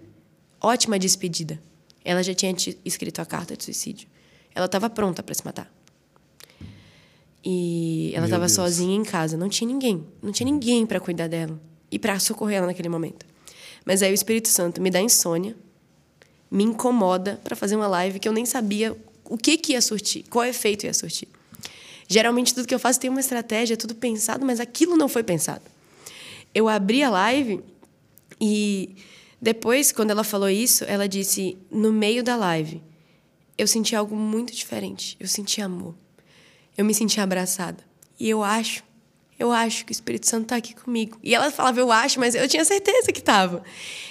[0.60, 1.62] Ótima despedida.
[2.04, 2.52] Ela já tinha
[2.84, 4.08] escrito a carta de suicídio.
[4.52, 5.72] Ela estava pronta para se matar.
[7.44, 11.60] E ela estava sozinha em casa, não tinha ninguém, não tinha ninguém para cuidar dela
[11.90, 13.26] e para socorrer ela naquele momento.
[13.84, 15.56] Mas aí o Espírito Santo me dá insônia,
[16.50, 20.24] me incomoda para fazer uma live que eu nem sabia o que que ia surtir,
[20.28, 21.28] qual efeito ia surtir.
[22.06, 25.62] Geralmente tudo que eu faço tem uma estratégia, tudo pensado, mas aquilo não foi pensado.
[26.54, 27.62] Eu abri a live
[28.40, 28.94] e
[29.40, 32.82] depois, quando ela falou isso, ela disse no meio da live:
[33.58, 35.16] Eu senti algo muito diferente.
[35.18, 35.94] Eu senti amor.
[36.76, 37.84] Eu me senti abraçada.
[38.18, 38.84] E eu acho,
[39.42, 41.18] eu acho que o Espírito Santo está aqui comigo.
[41.20, 43.64] E ela falava, eu acho, mas eu tinha certeza que estava.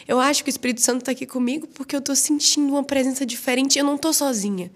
[0.05, 3.25] Eu acho que o Espírito Santo está aqui comigo porque eu estou sentindo uma presença
[3.25, 4.69] diferente eu não estou sozinha.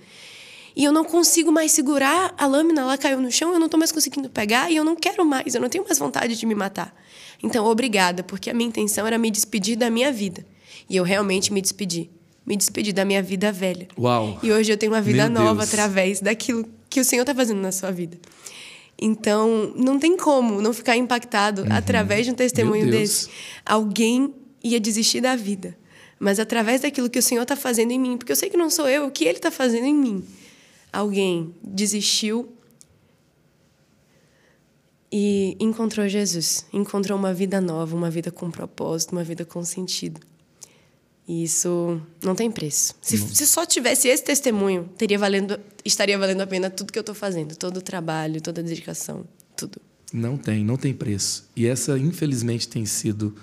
[0.74, 3.78] E eu não consigo mais segurar a lâmina, ela caiu no chão, eu não estou
[3.78, 6.55] mais conseguindo pegar e eu não quero mais, eu não tenho mais vontade de me
[6.55, 6.95] matar.
[7.46, 10.46] Então, obrigada, porque a minha intenção era me despedir da minha vida.
[10.89, 12.10] E eu realmente me despedi.
[12.46, 13.88] Me despedi da minha vida velha.
[13.98, 14.39] Uau!
[14.41, 15.70] E hoje eu tenho uma vida Meu nova Deus.
[15.74, 18.18] através daquilo que o Senhor está fazendo na sua vida.
[19.00, 21.72] Então, não tem como não ficar impactado uhum.
[21.72, 23.30] através de um testemunho desse.
[23.66, 24.34] Alguém
[24.64, 25.78] ia desistir da vida.
[26.20, 28.70] Mas através daquilo que o Senhor está fazendo em mim, porque eu sei que não
[28.70, 30.24] sou eu, o que Ele está fazendo em mim.
[30.93, 32.55] Alguém desistiu
[35.18, 40.20] e encontrou Jesus, encontrou uma vida nova, uma vida com propósito, uma vida com sentido.
[41.26, 42.93] E isso não tem preço.
[43.01, 47.01] Se, se, só tivesse esse testemunho, teria valendo, estaria valendo a pena tudo que eu
[47.01, 49.24] estou fazendo, todo o trabalho, toda a dedicação,
[49.55, 49.80] tudo.
[50.11, 51.49] Não tem, não tem preço.
[51.55, 53.34] E essa, infelizmente, tem sido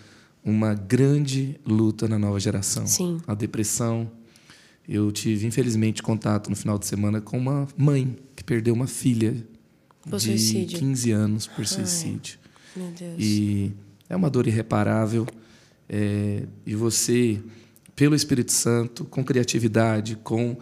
[0.45, 2.87] uma grande luta na nova geração.
[2.87, 3.19] Sim.
[3.27, 4.11] A depressão.
[4.87, 9.43] Eu tive, infelizmente, contato no final de semana com uma mãe que perdeu uma filha
[10.09, 10.79] por de suicídio.
[10.79, 12.39] 15 anos por suicídio.
[12.77, 13.15] Ai, meu Deus.
[13.19, 13.73] E
[14.09, 15.27] é uma dor irreparável.
[15.89, 17.41] É, e você,
[17.95, 20.57] pelo Espírito Santo, com criatividade, com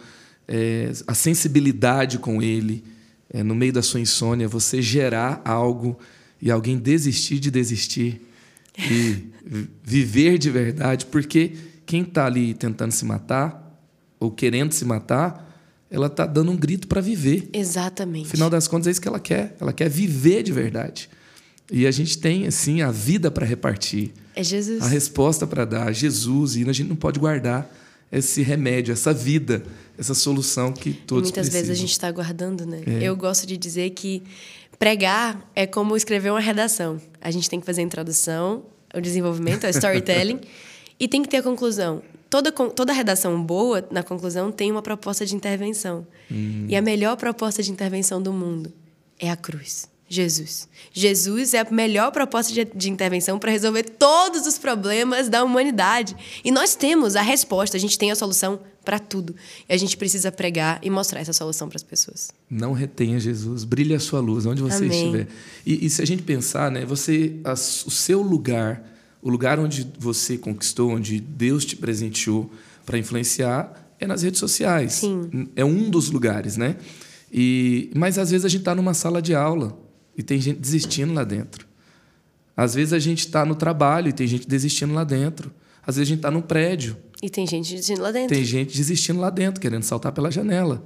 [0.47, 2.83] é, a sensibilidade com Ele,
[3.29, 5.97] é, no meio da sua insônia, você gerar algo
[6.41, 8.21] e alguém desistir de desistir
[8.77, 9.29] e
[9.83, 11.53] viver de verdade, porque
[11.85, 13.79] quem está ali tentando se matar
[14.19, 15.50] ou querendo se matar
[15.91, 17.49] ela está dando um grito para viver.
[17.51, 18.27] Exatamente.
[18.27, 19.57] Afinal das contas, é isso que ela quer.
[19.59, 21.09] Ela quer viver de verdade.
[21.69, 24.11] E a gente tem, assim, a vida para repartir.
[24.33, 24.81] É Jesus.
[24.81, 26.55] A resposta para dar, Jesus.
[26.55, 27.69] E a gente não pode guardar
[28.09, 29.63] esse remédio, essa vida,
[29.97, 31.61] essa solução que todos Muitas precisam.
[31.67, 32.81] vezes a gente está guardando, né?
[32.85, 33.03] É.
[33.03, 34.23] Eu gosto de dizer que
[34.79, 37.01] pregar é como escrever uma redação.
[37.19, 38.63] A gente tem que fazer a introdução,
[38.93, 40.39] o desenvolvimento, a storytelling,
[40.99, 42.01] e tem que ter a conclusão
[42.31, 46.07] toda, toda redação boa, na conclusão, tem uma proposta de intervenção.
[46.31, 46.65] Hum.
[46.67, 48.73] E a melhor proposta de intervenção do mundo
[49.19, 49.91] é a cruz.
[50.07, 50.67] Jesus.
[50.91, 56.15] Jesus é a melhor proposta de, de intervenção para resolver todos os problemas da humanidade.
[56.43, 59.33] E nós temos a resposta, a gente tem a solução para tudo.
[59.69, 62.29] E a gente precisa pregar e mostrar essa solução para as pessoas.
[62.49, 64.89] Não retenha Jesus, brilhe a sua luz onde você Amém.
[64.89, 65.27] estiver.
[65.65, 68.90] E, e, se a gente pensar, né, você, a, o seu lugar
[69.21, 72.51] o lugar onde você conquistou, onde Deus te presenteou
[72.85, 74.93] para influenciar é nas redes sociais.
[74.93, 75.47] Sim.
[75.55, 76.75] É um dos lugares, né?
[77.31, 79.77] E, mas às vezes a gente está numa sala de aula
[80.17, 81.67] e tem gente desistindo lá dentro.
[82.57, 85.51] Às vezes a gente está no trabalho e tem gente desistindo lá dentro.
[85.85, 86.97] Às vezes a gente está no prédio.
[87.21, 88.35] E tem gente desistindo lá dentro.
[88.35, 90.83] Tem gente desistindo lá dentro, querendo saltar pela janela.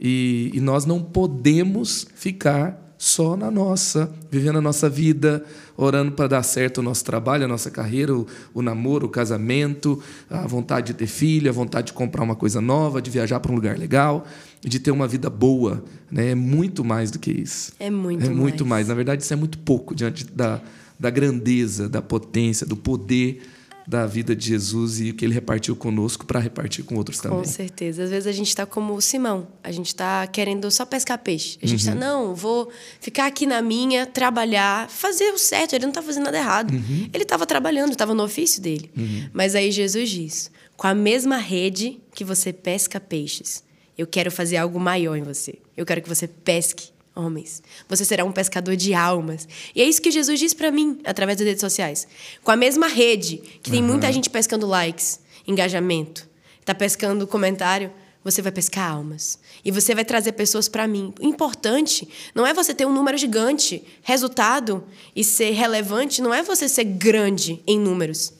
[0.00, 5.44] E, e nós não podemos ficar só na nossa, vivendo a nossa vida,
[5.76, 10.00] orando para dar certo o nosso trabalho, a nossa carreira, o, o, namoro, o casamento,
[10.30, 13.52] a vontade de ter filho, a vontade de comprar uma coisa nova, de viajar para
[13.52, 14.26] um lugar legal,
[14.62, 15.84] de ter uma vida boa.
[16.10, 16.30] Né?
[16.30, 17.72] É muito mais do que isso.
[17.78, 18.38] É muito É mais.
[18.38, 18.88] muito mais.
[18.88, 20.60] Na verdade, isso é muito pouco diante da,
[20.98, 23.42] da grandeza, da potência, do poder
[23.86, 27.38] da vida de Jesus e o que ele repartiu conosco para repartir com outros também.
[27.38, 28.02] Com certeza.
[28.02, 29.46] Às vezes a gente está como o Simão.
[29.62, 31.56] A gente está querendo só pescar peixe.
[31.62, 31.98] A gente está, uhum.
[31.98, 32.70] não, vou
[33.00, 35.74] ficar aqui na minha, trabalhar, fazer o certo.
[35.74, 36.72] Ele não está fazendo nada errado.
[36.72, 37.08] Uhum.
[37.12, 38.90] Ele estava trabalhando, estava no ofício dele.
[38.96, 39.28] Uhum.
[39.32, 43.62] Mas aí Jesus diz: com a mesma rede que você pesca peixes,
[43.96, 45.58] eu quero fazer algo maior em você.
[45.76, 47.62] Eu quero que você pesque homens.
[47.88, 49.48] Você será um pescador de almas.
[49.74, 52.06] E é isso que Jesus diz para mim através das redes sociais.
[52.44, 53.88] Com a mesma rede, que tem uhum.
[53.88, 56.28] muita gente pescando likes, engajamento,
[56.64, 57.90] tá pescando comentário,
[58.22, 59.38] você vai pescar almas.
[59.64, 61.14] E você vai trazer pessoas para mim.
[61.20, 66.42] O importante não é você ter um número gigante, resultado e ser relevante, não é
[66.42, 68.32] você ser grande em números.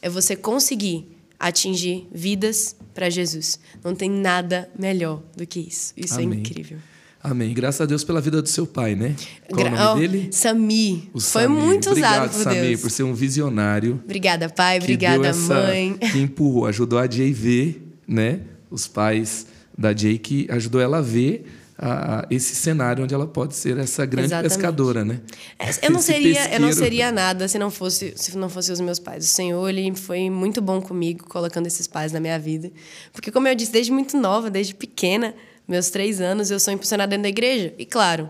[0.00, 1.08] É você conseguir
[1.38, 3.58] atingir vidas para Jesus.
[3.82, 5.92] Não tem nada melhor do que isso.
[5.96, 6.38] Isso é Amém.
[6.38, 6.78] é incrível.
[7.22, 7.54] Amém.
[7.54, 9.14] Graças a Deus pela vida do seu pai, né?
[9.48, 10.28] Qual Gra o nome dele?
[10.32, 11.08] Sami.
[11.14, 12.80] O Foi muito Obrigado, usado por Sami, Deus.
[12.80, 14.00] por ser um visionário.
[14.04, 14.78] Obrigada, pai.
[14.78, 15.96] Obrigada, essa, mãe.
[15.98, 18.40] Que empurrou, ajudou a Jay ver, né?
[18.68, 19.46] Os pais
[19.78, 21.46] da Jay que ajudou ela a ver
[21.78, 24.52] a, a esse cenário onde ela pode ser essa grande Exatamente.
[24.54, 25.20] pescadora, né?
[25.58, 28.80] É, eu não seria, eu não seria nada se não fosse se não fossem os
[28.80, 29.24] meus pais.
[29.24, 32.70] O Senhor ele foi muito bom comigo colocando esses pais na minha vida,
[33.12, 35.34] porque como eu disse desde muito nova, desde pequena
[35.66, 37.72] meus três anos, eu sou impulsionada dentro da igreja.
[37.78, 38.28] E claro,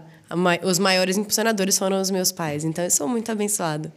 [0.62, 2.64] os maiores impulsionadores foram os meus pais.
[2.64, 3.93] Então, eu sou muito abençoada.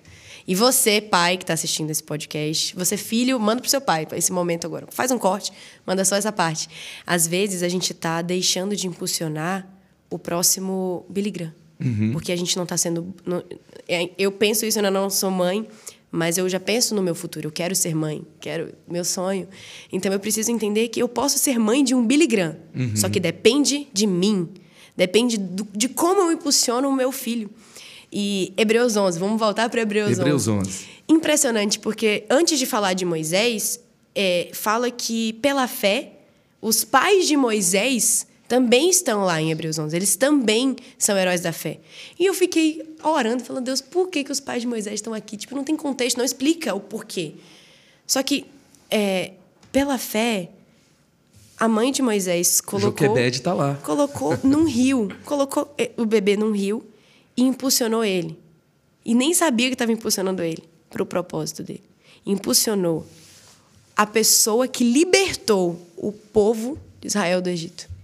[0.48, 4.08] E você, pai que está assistindo esse podcast, você, filho, manda para o seu pai,
[4.14, 4.86] esse momento agora.
[4.92, 5.52] Faz um corte,
[5.86, 6.70] manda só essa parte.
[7.06, 9.68] Às vezes, a gente está deixando de impulsionar
[10.10, 11.54] o próximo Billy Graham.
[11.84, 12.12] Uhum.
[12.12, 13.14] Porque a gente não está sendo.
[13.26, 13.44] Não,
[13.88, 15.68] é, eu penso isso, eu não sou mãe,
[16.16, 19.48] mas eu já penso no meu futuro, eu quero ser mãe, quero meu sonho.
[19.92, 22.96] Então eu preciso entender que eu posso ser mãe de um Billy Graham, uhum.
[22.96, 24.48] só que depende de mim,
[24.96, 27.50] depende do, de como eu impulsiono o meu filho.
[28.12, 30.70] E Hebreus 11, vamos voltar para Hebreus, Hebreus 11.
[30.70, 30.86] 11.
[31.10, 33.80] Impressionante, porque antes de falar de Moisés,
[34.16, 36.14] é, fala que pela fé,
[36.62, 39.96] os pais de Moisés também estão lá em Hebreus 11.
[39.96, 41.80] Eles também são heróis da fé.
[42.20, 45.36] E eu fiquei orando, falando, Deus, por que, que os pais de Moisés estão aqui?
[45.36, 47.34] Tipo, não tem contexto, não explica o porquê.
[48.06, 48.46] Só que,
[48.90, 49.34] é,
[49.72, 50.52] pela fé,
[51.58, 53.08] a mãe de Moisés colocou...
[53.08, 53.80] Joquebede está lá.
[53.84, 56.86] Colocou num rio, colocou é, o bebê num rio
[57.36, 58.38] e impulsionou ele.
[59.04, 61.84] E nem sabia que estava impulsionando ele para o propósito dele.
[62.24, 63.06] Impulsionou
[63.96, 67.95] a pessoa que libertou o povo de Israel do Egito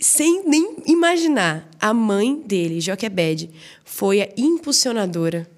[0.00, 3.50] sem nem imaginar, a mãe dele, Joquebed,
[3.84, 5.48] foi a impulsionadora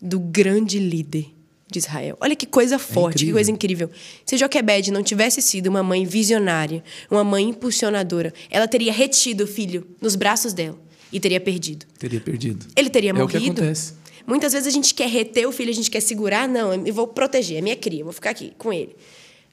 [0.00, 1.26] do grande líder
[1.70, 2.16] de Israel.
[2.20, 3.90] Olha que coisa forte, é que coisa incrível.
[4.26, 9.46] Se Joquebed não tivesse sido uma mãe visionária, uma mãe impulsionadora, ela teria retido o
[9.46, 10.78] filho nos braços dela
[11.12, 11.86] e teria perdido.
[11.98, 12.66] Teria perdido.
[12.76, 13.38] Ele teria é morrido.
[13.38, 13.94] O que acontece.
[14.26, 17.06] Muitas vezes a gente quer reter o filho, a gente quer segurar, não, eu vou
[17.06, 18.96] proteger, é minha cria, eu vou ficar aqui com ele.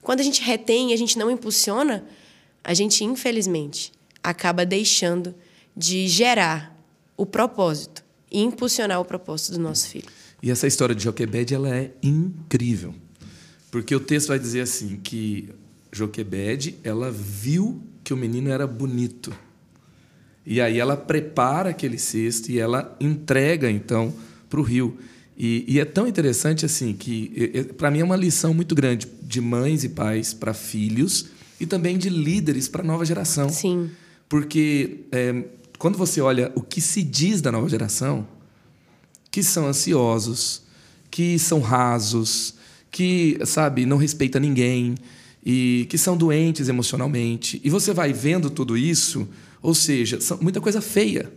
[0.02, 2.06] Quando a gente retém e a gente não impulsiona,
[2.64, 3.92] a gente, infelizmente,
[4.24, 5.34] acaba deixando
[5.76, 6.78] de gerar
[7.17, 10.07] o propósito e impulsionar o propósito do nosso filho.
[10.41, 12.95] E essa história de Joquebed ela é incrível.
[13.69, 15.49] Porque o texto vai dizer assim que
[15.91, 19.34] Joquebed, ela viu que o menino era bonito.
[20.45, 24.13] E aí ela prepara aquele cesto e ela entrega então
[24.49, 24.97] para o rio.
[25.38, 29.39] E, e, é tão interessante assim que para mim é uma lição muito grande de
[29.39, 31.28] mães e pais para filhos
[31.59, 33.49] e também de líderes para a nova geração.
[33.49, 33.89] Sim.
[34.32, 35.44] Porque é,
[35.78, 38.26] quando você olha o que se diz da nova geração,
[39.30, 40.62] que são ansiosos,
[41.10, 42.54] que são rasos,
[42.90, 44.96] que, sabe, não respeita ninguém
[45.46, 47.60] e que são doentes emocionalmente.
[47.62, 49.28] E você vai vendo tudo isso,
[49.62, 51.30] ou seja, muita coisa feia.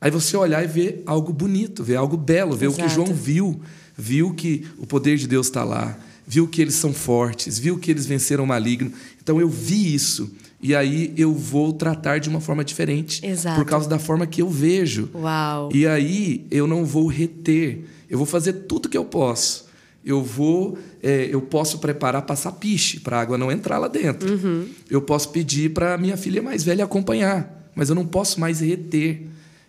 [0.00, 2.80] Aí você olhar e ver algo bonito, ver algo belo, ver Exato.
[2.80, 3.60] o que João viu,
[3.94, 7.90] viu que o poder de Deus está lá, viu que eles são fortes, viu que
[7.90, 8.90] eles venceram o maligno.
[9.22, 10.34] Então eu vi isso
[10.66, 13.24] e aí eu vou tratar de uma forma diferente.
[13.24, 13.54] Exato.
[13.54, 15.08] Por causa da forma que eu vejo.
[15.14, 15.68] Uau.
[15.72, 17.84] E aí eu não vou reter.
[18.10, 19.66] Eu vou fazer tudo que eu posso.
[20.04, 24.28] Eu vou, é, eu posso preparar passar piche para a água não entrar lá dentro.
[24.28, 24.66] Uhum.
[24.90, 29.22] Eu posso pedir para minha filha mais velha acompanhar, mas eu não posso mais reter.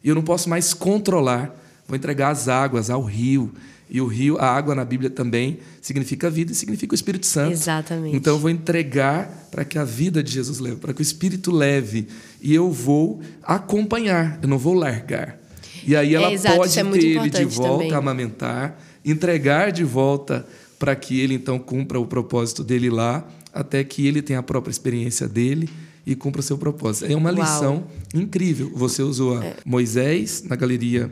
[0.03, 1.55] E eu não posso mais controlar.
[1.87, 3.53] Vou entregar as águas ao rio.
[3.89, 7.53] E o rio, a água na Bíblia também significa vida e significa o Espírito Santo.
[7.53, 8.15] Exatamente.
[8.15, 11.51] Então eu vou entregar para que a vida de Jesus leve, para que o Espírito
[11.51, 12.07] leve.
[12.41, 15.39] E eu vou acompanhar, eu não vou largar.
[15.85, 17.93] E aí ela é, pode é ter ele de volta, também.
[17.93, 20.45] amamentar, entregar de volta
[20.77, 24.69] para que ele então cumpra o propósito dele lá, até que ele tenha a própria
[24.69, 25.69] experiência dele
[26.05, 27.09] e cumpra o seu propósito.
[27.09, 27.41] É uma Uau.
[27.41, 28.69] lição incrível.
[28.75, 29.55] Você usou é.
[29.65, 31.09] Moisés na galeria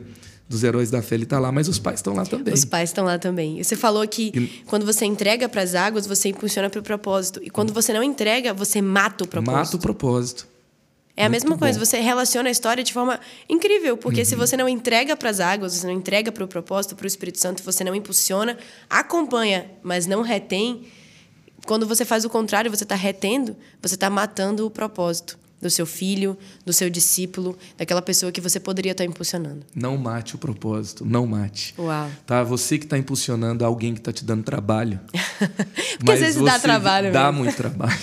[0.48, 2.54] dos heróis da fé ele está lá, mas os pais estão lá também.
[2.54, 3.62] Os pais estão lá também.
[3.62, 4.46] Você falou que e...
[4.66, 7.40] quando você entrega para as águas, você impulsiona para o propósito.
[7.42, 9.56] E quando você não entrega, você mata o propósito.
[9.56, 10.46] Mata o propósito.
[11.16, 11.84] É a Muito mesma coisa, bom.
[11.84, 13.18] você relaciona a história de forma
[13.48, 14.24] incrível, porque uhum.
[14.26, 17.06] se você não entrega para as águas, você não entrega para o propósito, para o
[17.06, 20.84] Espírito Santo, você não impulsiona, acompanha, mas não retém,
[21.64, 25.86] quando você faz o contrário, você está retendo, você está matando o propósito do seu
[25.86, 29.64] filho, do seu discípulo, daquela pessoa que você poderia estar impulsionando.
[29.74, 31.74] Não mate o propósito, não mate.
[31.78, 32.10] Uau.
[32.26, 35.00] Tá, você que está impulsionando alguém que está te dando trabalho.
[35.98, 37.12] Porque às vezes dá trabalho.
[37.12, 37.44] Dá mesmo.
[37.44, 37.98] muito trabalho.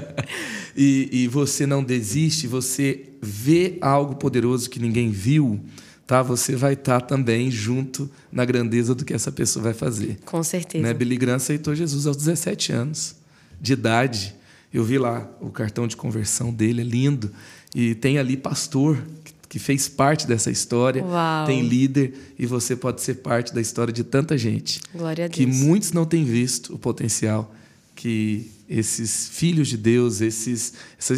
[0.74, 5.60] e, e você não desiste, você vê algo poderoso que ninguém viu,
[6.06, 6.22] tá?
[6.22, 10.18] Você vai estar tá também junto na grandeza do que essa pessoa vai fazer.
[10.24, 10.82] Com certeza.
[10.82, 10.94] Né?
[10.94, 13.16] Billy Graham aceitou Jesus aos 17 anos
[13.60, 14.34] de idade
[14.72, 17.30] eu vi lá o cartão de conversão dele, é lindo.
[17.74, 19.02] E tem ali pastor
[19.48, 21.46] que fez parte dessa história, Uau.
[21.46, 24.80] tem líder e você pode ser parte da história de tanta gente.
[24.94, 25.36] Glória a Deus.
[25.36, 27.54] Que muitos não têm visto o potencial
[27.94, 30.74] que esses filhos de Deus, esses,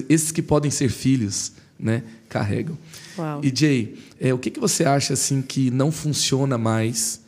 [0.08, 2.76] esses que podem ser filhos, né, carregam.
[3.16, 3.40] Uau.
[3.42, 7.20] E Jay, é, o que, que você acha assim que não funciona mais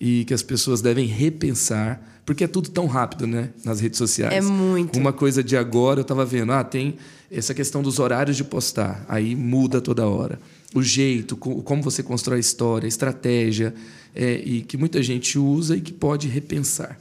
[0.00, 3.50] e que as pessoas devem repensar porque é tudo tão rápido, né?
[3.64, 4.32] Nas redes sociais.
[4.32, 4.98] É muito.
[4.98, 6.96] Uma coisa de agora, eu estava vendo, ah, tem
[7.30, 9.04] essa questão dos horários de postar.
[9.08, 10.40] Aí muda toda hora.
[10.74, 13.74] O jeito, como você constrói a história, a estratégia,
[14.14, 16.98] é, e que muita gente usa e que pode repensar.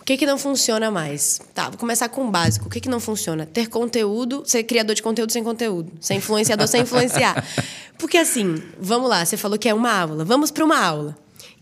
[0.00, 1.40] O que, que não funciona mais?
[1.54, 2.66] Tá, vou começar com o básico.
[2.66, 3.46] O que, que não funciona?
[3.46, 5.90] Ter conteúdo, ser criador de conteúdo sem conteúdo.
[5.98, 7.42] Ser influenciador sem influenciar.
[7.96, 10.22] Porque assim, vamos lá, você falou que é uma aula.
[10.22, 11.16] Vamos para uma aula.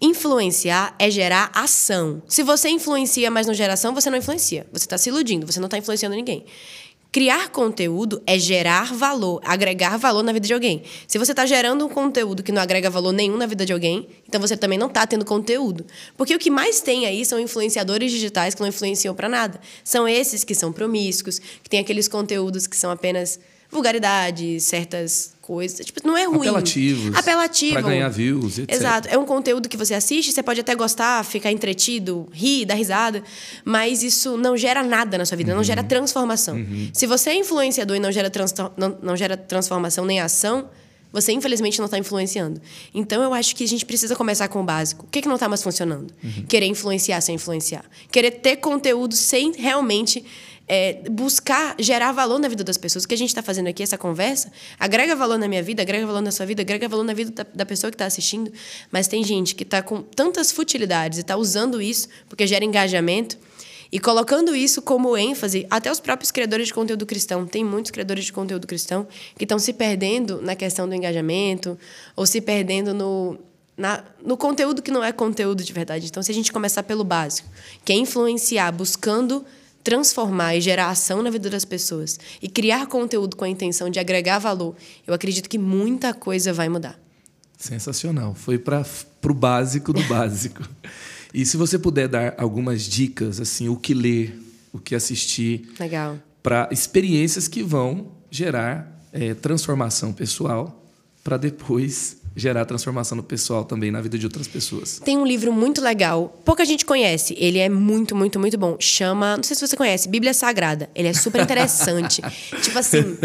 [0.04, 2.20] Influenciar é gerar ação.
[2.26, 4.66] Se você influencia, mas não gera ação, você não influencia.
[4.72, 6.44] Você está se iludindo, você não está influenciando ninguém.
[7.12, 10.82] Criar conteúdo é gerar valor, agregar valor na vida de alguém.
[11.06, 14.08] Se você está gerando um conteúdo que não agrega valor nenhum na vida de alguém,
[14.26, 15.86] então você também não está tendo conteúdo.
[16.16, 19.60] Porque o que mais tem aí são influenciadores digitais que não influenciam para nada.
[19.84, 23.38] São esses que são promíscuos, que têm aqueles conteúdos que são apenas
[23.70, 25.84] vulgaridades, certas coisas.
[25.84, 26.48] Tipo, não é ruim.
[26.48, 27.16] Apelativos.
[27.16, 27.72] Apelativo.
[27.72, 28.74] Para ganhar views, etc.
[28.74, 29.08] Exato.
[29.08, 33.22] É um conteúdo que você assiste, você pode até gostar, ficar entretido, rir, dar risada,
[33.64, 35.56] mas isso não gera nada na sua vida, uhum.
[35.56, 36.54] não gera transformação.
[36.56, 36.88] Uhum.
[36.94, 40.70] Se você é influenciador e não gera, trans, não, não gera transformação nem ação,
[41.12, 42.60] você infelizmente não está influenciando.
[42.94, 45.04] Então eu acho que a gente precisa começar com o básico.
[45.04, 46.14] O que, que não está mais funcionando?
[46.24, 46.46] Uhum.
[46.48, 47.84] Querer influenciar sem influenciar.
[48.10, 50.24] Querer ter conteúdo sem realmente
[50.74, 53.04] é, buscar gerar valor na vida das pessoas.
[53.04, 54.50] O que a gente está fazendo aqui, essa conversa,
[54.80, 57.46] agrega valor na minha vida, agrega valor na sua vida, agrega valor na vida da,
[57.56, 58.50] da pessoa que está assistindo.
[58.90, 63.36] Mas tem gente que está com tantas futilidades e está usando isso porque gera engajamento
[63.92, 67.46] e colocando isso como ênfase, até os próprios criadores de conteúdo cristão.
[67.46, 69.06] Tem muitos criadores de conteúdo cristão
[69.36, 71.78] que estão se perdendo na questão do engajamento
[72.16, 73.38] ou se perdendo no,
[73.76, 76.06] na, no conteúdo que não é conteúdo de verdade.
[76.06, 77.46] Então, se a gente começar pelo básico,
[77.84, 79.44] que é influenciar, buscando
[79.82, 83.98] transformar e gerar ação na vida das pessoas e criar conteúdo com a intenção de
[83.98, 84.76] agregar valor,
[85.06, 86.98] eu acredito que muita coisa vai mudar.
[87.58, 88.34] Sensacional.
[88.34, 88.84] Foi para
[89.24, 90.62] o básico do básico.
[91.32, 94.38] e se você puder dar algumas dicas, assim, o que ler,
[94.72, 95.72] o que assistir.
[95.78, 96.18] Legal.
[96.42, 100.84] Para experiências que vão gerar é, transformação pessoal
[101.22, 105.00] para depois gerar transformação no pessoal também, na vida de outras pessoas.
[105.04, 108.76] Tem um livro muito legal, pouca gente conhece, ele é muito, muito, muito bom.
[108.78, 110.88] Chama, não sei se você conhece, Bíblia Sagrada.
[110.94, 112.22] Ele é super interessante.
[112.62, 113.16] tipo assim,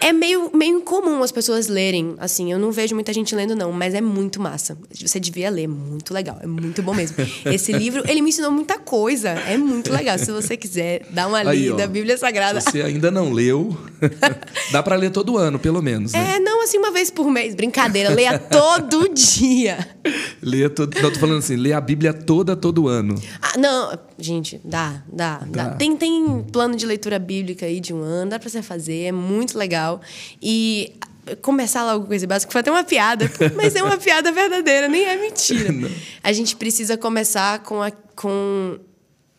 [0.00, 2.14] é meio, meio incomum as pessoas lerem.
[2.18, 4.76] Assim, eu não vejo muita gente lendo, não, mas é muito massa.
[4.90, 6.38] Você devia ler, muito legal.
[6.40, 7.16] É muito bom mesmo.
[7.46, 9.30] Esse livro, ele me ensinou muita coisa.
[9.30, 10.18] É muito legal.
[10.18, 12.60] Se você quiser dar uma Aí, lida, ó, Bíblia Sagrada.
[12.60, 13.76] Se você ainda não leu,
[14.70, 16.12] dá para ler todo ano, pelo menos.
[16.12, 16.36] Né?
[16.36, 17.54] É, não assim uma vez por mês.
[17.54, 19.78] Brincadeira, leia todo dia.
[20.42, 20.94] Leia todo.
[21.00, 23.14] Não, tô falando assim, lê a Bíblia toda, todo ano.
[23.40, 25.68] Ah, não, gente, dá, dá, dá.
[25.68, 25.70] dá.
[25.70, 29.12] Tem, tem plano de leitura bíblica aí de um ano, dá pra você fazer, é
[29.12, 29.87] muito legal
[30.42, 30.92] E
[31.42, 35.04] começar logo com esse básico foi até uma piada, mas é uma piada verdadeira, nem
[35.04, 35.70] é mentira.
[35.72, 35.90] Não.
[36.22, 38.78] A gente precisa começar com, a, com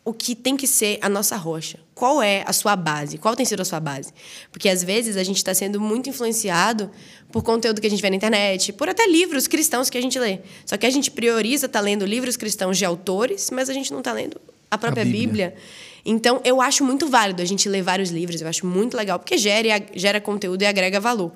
[0.04, 1.78] o que tem que ser a nossa rocha.
[1.94, 3.18] Qual é a sua base?
[3.18, 4.12] Qual tem sido a sua base?
[4.50, 6.90] Porque às vezes a gente está sendo muito influenciado
[7.30, 10.18] por conteúdo que a gente vê na internet, por até livros cristãos que a gente
[10.18, 10.40] lê.
[10.64, 13.92] Só que a gente prioriza estar tá lendo livros cristãos de autores, mas a gente
[13.92, 14.40] não está lendo
[14.70, 15.50] a própria a Bíblia.
[15.50, 15.54] Bíblia.
[16.10, 19.38] Então, eu acho muito válido a gente ler vários livros, eu acho muito legal, porque
[19.38, 21.32] gera, gera conteúdo e agrega valor.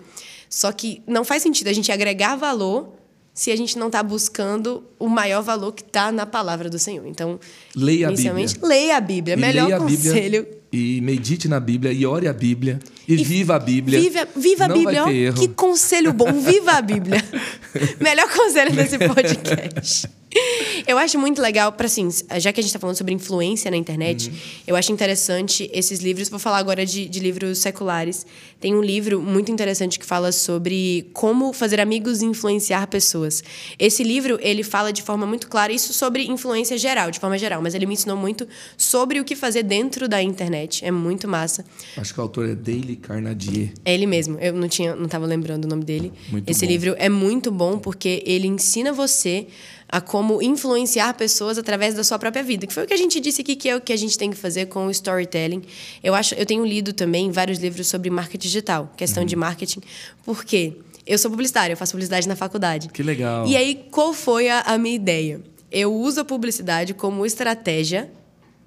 [0.51, 2.93] Só que não faz sentido a gente agregar valor
[3.33, 7.07] se a gente não está buscando o maior valor que está na palavra do Senhor.
[7.07, 7.39] Então,
[7.75, 8.69] leia inicialmente, a Bíblia.
[8.69, 9.35] leia a Bíblia.
[9.35, 10.41] E Melhor conselho.
[10.41, 14.01] A Bíblia, e medite na Bíblia e ore a Bíblia e, e viva a Bíblia.
[14.01, 15.05] Viva, viva a Bíblia.
[15.05, 15.41] Vai ter erro.
[15.41, 16.33] Que conselho bom.
[16.33, 17.25] Viva a Bíblia.
[18.03, 20.09] Melhor conselho desse podcast.
[20.87, 22.09] Eu acho muito legal, para assim,
[22.39, 24.35] já que a gente está falando sobre influência na internet, uhum.
[24.67, 26.29] eu acho interessante esses livros.
[26.29, 28.27] Vou falar agora de, de, livros seculares.
[28.61, 33.43] Tem um livro muito interessante que fala sobre como fazer amigos e influenciar pessoas.
[33.79, 37.63] Esse livro, ele fala de forma muito clara isso sobre influência geral, de forma geral,
[37.63, 40.85] mas ele me ensinou muito sobre o que fazer dentro da internet.
[40.85, 41.65] É muito massa.
[41.97, 43.73] Acho que o autor é Dale Carnadier.
[43.85, 44.39] É ele mesmo.
[44.39, 46.13] Eu não tinha, não estava lembrando o nome dele.
[46.31, 46.73] Muito Esse bom.
[46.73, 49.47] livro é muito bom porque ele ensina você
[49.95, 53.21] a como influenciar pessoas através da sua própria vida, que foi o que a gente
[53.21, 55.63] disse aqui que é o que a gente tem que fazer com o storytelling.
[56.03, 59.27] Eu acho, eu tenho lido também vários livros sobre marketing digital, questão uhum.
[59.29, 59.79] de marketing,
[60.25, 60.73] porque
[61.07, 62.89] eu sou publicitária, eu faço publicidade na faculdade.
[62.89, 63.47] Que legal.
[63.47, 65.41] E aí qual foi a, a minha ideia?
[65.71, 68.11] Eu uso a publicidade como estratégia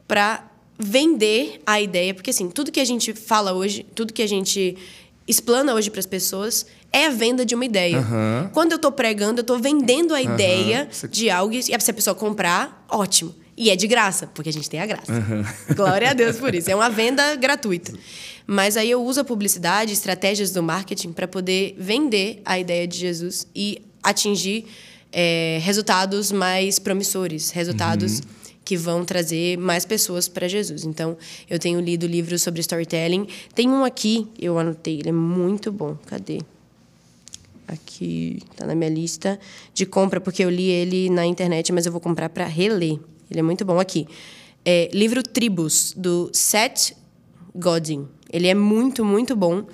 [0.07, 0.49] para
[0.79, 4.77] vender a ideia, porque assim, tudo que a gente fala hoje, tudo que a gente
[5.27, 6.65] explana hoje para as pessoas
[6.97, 7.99] é a venda de uma ideia.
[7.99, 8.49] Uhum.
[8.53, 10.33] Quando eu estou pregando, eu estou vendendo a uhum.
[10.33, 13.33] ideia de algo e se a pessoa comprar, ótimo.
[13.55, 15.11] E é de graça, porque a gente tem a graça.
[15.11, 15.43] Uhum.
[15.75, 16.69] Glória a Deus por isso.
[16.69, 17.91] É uma venda gratuita.
[18.45, 22.97] Mas aí eu uso a publicidade, estratégias do marketing para poder vender a ideia de
[22.97, 24.65] Jesus e atingir
[25.11, 28.37] é, resultados mais promissores, resultados uhum
[28.67, 30.83] que vão trazer mais pessoas para Jesus.
[30.83, 31.15] Então,
[31.49, 33.25] eu tenho lido livros sobre storytelling.
[33.55, 35.97] Tem um aqui, eu anotei, ele é muito bom.
[36.05, 36.39] Cadê?
[37.67, 39.37] Aqui, tá na minha lista
[39.73, 42.97] de compra, porque eu li ele na internet, mas eu vou comprar para reler.
[43.29, 44.07] Ele é muito bom aqui.
[44.63, 46.95] É, livro Tribos, do Seth
[47.53, 48.07] Godin.
[48.31, 49.65] Ele é muito, muito bom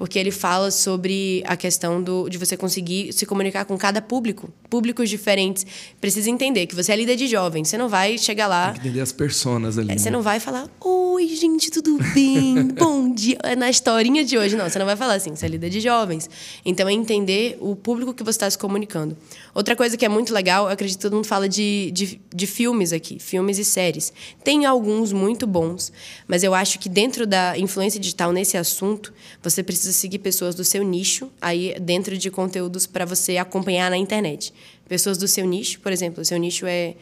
[0.00, 4.50] porque ele fala sobre a questão do, de você conseguir se comunicar com cada público,
[4.70, 5.66] públicos diferentes.
[6.00, 8.70] Precisa entender que você é líder de jovens, você não vai chegar lá.
[8.70, 9.92] Tem que entender as personas ali.
[9.92, 10.16] É, você né?
[10.16, 12.68] não vai falar, oi, gente, tudo bem?
[12.80, 13.36] Bom dia.
[13.42, 15.80] É na historinha de hoje, não, você não vai falar assim, você é líder de
[15.80, 16.30] jovens.
[16.64, 19.14] Então é entender o público que você está se comunicando.
[19.54, 22.46] Outra coisa que é muito legal, eu acredito que todo mundo fala de, de, de
[22.46, 24.12] filmes aqui, filmes e séries.
[24.44, 25.92] Tem alguns muito bons,
[26.28, 30.64] mas eu acho que dentro da influência digital nesse assunto, você precisa seguir pessoas do
[30.64, 34.52] seu nicho aí dentro de conteúdos para você acompanhar na internet.
[34.88, 36.94] Pessoas do seu nicho, por exemplo, o seu nicho é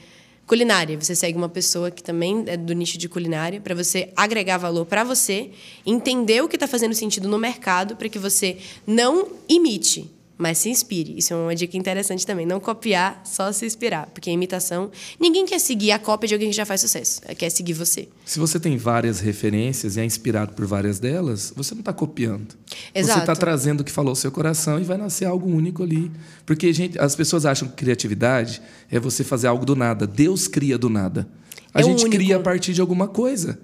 [0.46, 0.98] culinária.
[0.98, 4.86] Você segue uma pessoa que também é do nicho de culinária para você agregar valor
[4.86, 5.50] para você,
[5.84, 10.70] entender o que está fazendo sentido no mercado para que você não imite, mas se
[10.70, 11.18] inspire.
[11.18, 12.46] Isso é uma dica interessante também.
[12.46, 14.06] Não copiar, só se inspirar.
[14.14, 14.90] Porque a imitação.
[15.18, 17.20] Ninguém quer seguir a cópia de alguém que já faz sucesso.
[17.36, 18.08] Quer seguir você.
[18.24, 22.54] Se você tem várias referências e é inspirado por várias delas, você não está copiando.
[22.94, 23.14] Exato.
[23.14, 26.10] Você está trazendo o que falou o seu coração e vai nascer algo único ali.
[26.46, 30.06] Porque gente, as pessoas acham que criatividade é você fazer algo do nada.
[30.06, 31.28] Deus cria do nada.
[31.74, 32.16] A É gente único.
[32.16, 33.58] cria a partir de alguma coisa.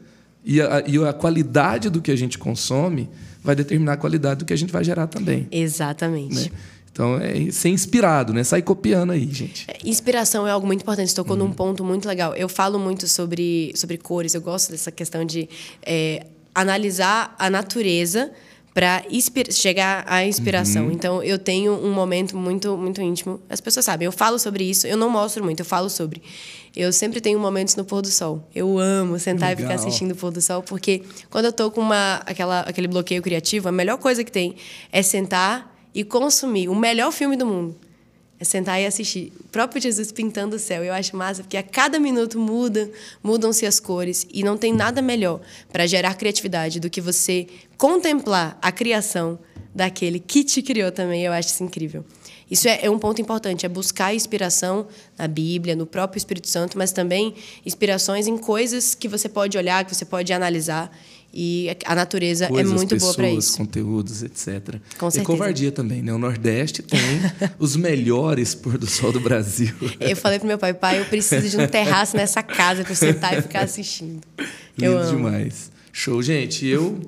[0.45, 3.09] E a, e a qualidade do que a gente consome
[3.42, 5.47] vai determinar a qualidade do que a gente vai gerar também.
[5.51, 6.51] Exatamente.
[6.51, 6.57] Né?
[6.92, 8.45] Então, é ser inspirado, né?
[8.45, 9.66] Sair copiando aí, gente.
[9.84, 11.09] Inspiração é algo muito importante.
[11.11, 11.49] Você tocou Uhum.
[11.49, 12.34] num ponto muito legal.
[12.36, 14.32] Eu falo muito sobre, sobre cores.
[14.34, 15.49] Eu gosto dessa questão de
[15.82, 16.24] é,
[16.55, 18.30] analisar a natureza
[18.75, 19.05] para
[19.53, 20.87] chegar à inspiração.
[20.87, 20.93] Uhum.
[20.93, 23.41] Então, eu tenho um momento muito muito íntimo.
[23.49, 24.05] As pessoas sabem.
[24.05, 24.85] Eu falo sobre isso.
[24.85, 25.61] Eu não mostro muito.
[25.61, 26.20] Eu falo sobre.
[26.75, 28.49] Eu sempre tenho momentos no pôr do sol.
[28.53, 29.87] Eu amo sentar e ficar Legal.
[29.87, 33.68] assistindo o pôr do sol, porque quando eu tô com uma, aquela, aquele bloqueio criativo,
[33.68, 34.57] a melhor coisa que tem
[34.91, 37.77] é sentar e consumir o melhor filme do mundo.
[38.39, 39.32] É sentar e assistir.
[39.41, 40.82] O próprio Jesus pintando o céu.
[40.82, 42.91] Eu acho massa, porque a cada minuto muda,
[43.22, 44.26] mudam-se as cores.
[44.32, 45.41] E não tem nada melhor
[45.72, 49.39] para gerar criatividade do que você contemplar a criação
[49.74, 51.22] daquele que te criou também.
[51.22, 52.05] Eu acho isso incrível.
[52.51, 54.87] Isso é, é um ponto importante, é buscar inspiração
[55.18, 59.85] na Bíblia, no próprio Espírito Santo, mas também inspirações em coisas que você pode olhar,
[59.85, 60.95] que você pode analisar.
[61.37, 63.57] E a natureza Coisas, é muito pessoas, boa para isso.
[63.59, 64.76] conteúdos, etc.
[64.97, 65.24] Com e certeza.
[65.24, 66.12] covardia também, né?
[66.12, 67.01] O Nordeste tem
[67.59, 69.74] os melhores pôr do sol do Brasil.
[69.99, 72.97] Eu falei pro meu pai, pai, eu preciso de um terraço nessa casa para eu
[72.97, 74.20] sentar e ficar assistindo.
[74.76, 75.16] Eu Lindo amo.
[75.16, 75.70] demais.
[75.93, 76.66] Show, gente.
[76.66, 77.01] Eu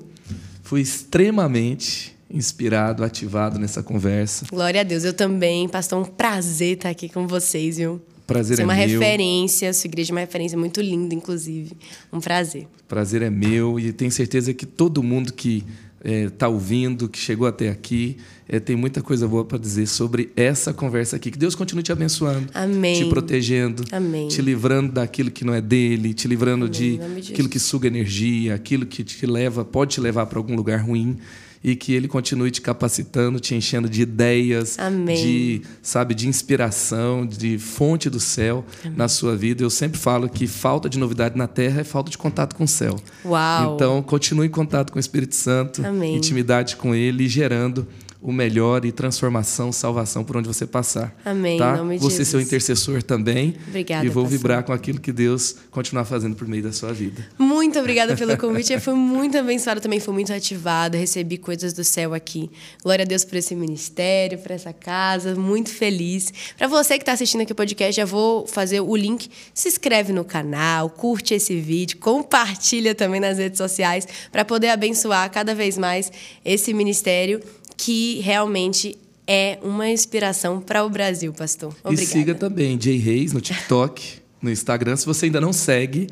[0.63, 4.45] fui extremamente inspirado, ativado nessa conversa.
[4.49, 5.03] Glória a Deus.
[5.03, 8.01] Eu também, pastor, um prazer estar aqui com vocês, viu?
[8.27, 8.99] Prazer Você é é uma meu.
[8.99, 11.71] referência, sua igreja é uma referência muito linda, inclusive.
[12.11, 12.67] Um prazer.
[12.87, 15.63] Prazer é meu e tenho certeza que todo mundo que
[16.03, 18.17] está ouvindo, que chegou até aqui,
[18.47, 21.31] eh, tem muita coisa boa para dizer sobre essa conversa aqui.
[21.31, 22.95] Que Deus continue te abençoando, Amém.
[23.03, 24.27] te protegendo, Amém.
[24.27, 28.53] te livrando daquilo que não é dele, te livrando Amém, de aquilo que suga energia,
[28.53, 31.17] aquilo que te leva, pode te levar para algum lugar ruim.
[31.63, 35.15] E que ele continue te capacitando, te enchendo de ideias, Amém.
[35.15, 38.97] de, sabe, de inspiração, de fonte do céu Amém.
[38.97, 39.63] na sua vida.
[39.63, 42.67] Eu sempre falo que falta de novidade na terra é falta de contato com o
[42.67, 42.95] céu.
[43.25, 43.75] Uau.
[43.75, 46.15] Então, continue em contato com o Espírito Santo, Amém.
[46.15, 47.87] intimidade com ele, gerando
[48.21, 51.15] o melhor e transformação, salvação por onde você passar.
[51.23, 51.57] Amém.
[51.57, 51.77] Tá?
[51.77, 52.27] Nome você Jesus.
[52.29, 53.55] seu intercessor também.
[53.67, 54.37] Obrigada, E vou pastor.
[54.37, 57.25] vibrar com aquilo que Deus continuar fazendo por meio da sua vida.
[57.37, 58.73] Muito obrigada pelo convite.
[58.73, 62.49] Eu fui muito abençoada também, fui muito ativada, recebi coisas do céu aqui.
[62.83, 66.33] Glória a Deus por esse ministério, por essa casa, muito feliz.
[66.57, 69.29] Para você que está assistindo aqui o podcast, já vou fazer o link.
[69.53, 75.29] Se inscreve no canal, curte esse vídeo, compartilha também nas redes sociais para poder abençoar
[75.31, 76.11] cada vez mais
[76.43, 77.41] esse ministério
[77.77, 78.97] que realmente
[79.27, 81.75] é uma inspiração para o Brasil, pastor.
[81.83, 82.03] Obrigada.
[82.03, 86.07] E siga também Jay Reis no TikTok, no Instagram, se você ainda não segue.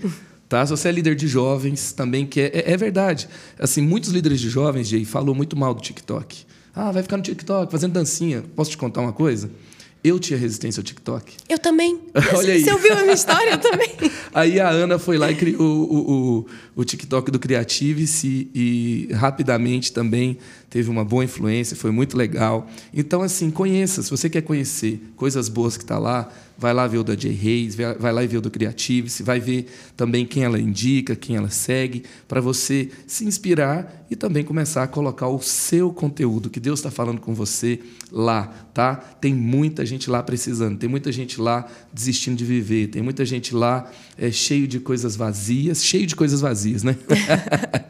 [0.47, 0.63] Tá?
[0.63, 3.27] Se você é líder de jovens, também que é, é verdade.
[3.57, 6.45] Assim, muitos líderes de jovens, Jay, falou muito mal do TikTok.
[6.75, 8.43] Ah, vai ficar no TikTok fazendo dancinha.
[8.55, 9.49] Posso te contar uma coisa?
[10.05, 11.33] Eu tinha resistência ao TikTok.
[11.49, 11.99] Eu também.
[12.35, 12.63] Olha aí.
[12.63, 13.53] Você ouviu a minha história?
[13.53, 13.89] Eu também.
[14.31, 16.45] Aí a Ana foi lá e criou o, o,
[16.75, 20.37] o TikTok do Creativice e rapidamente também
[20.69, 22.69] teve uma boa influência, foi muito legal.
[22.93, 24.03] Então, assim, conheça.
[24.03, 27.33] Se você quer conhecer coisas boas que está lá, vai lá ver o da Jay
[27.33, 31.35] Reis, vai lá e ver o do Creativice, vai ver também quem ela indica, quem
[31.35, 36.59] ela segue, para você se inspirar e também começar a colocar o seu conteúdo, que
[36.59, 37.79] Deus está falando com você
[38.11, 38.95] lá, tá?
[38.95, 43.53] Tem muita gente lá precisando, tem muita gente lá desistindo de viver, tem muita gente
[43.53, 46.95] lá é, cheio de coisas vazias, cheio de coisas vazias, né?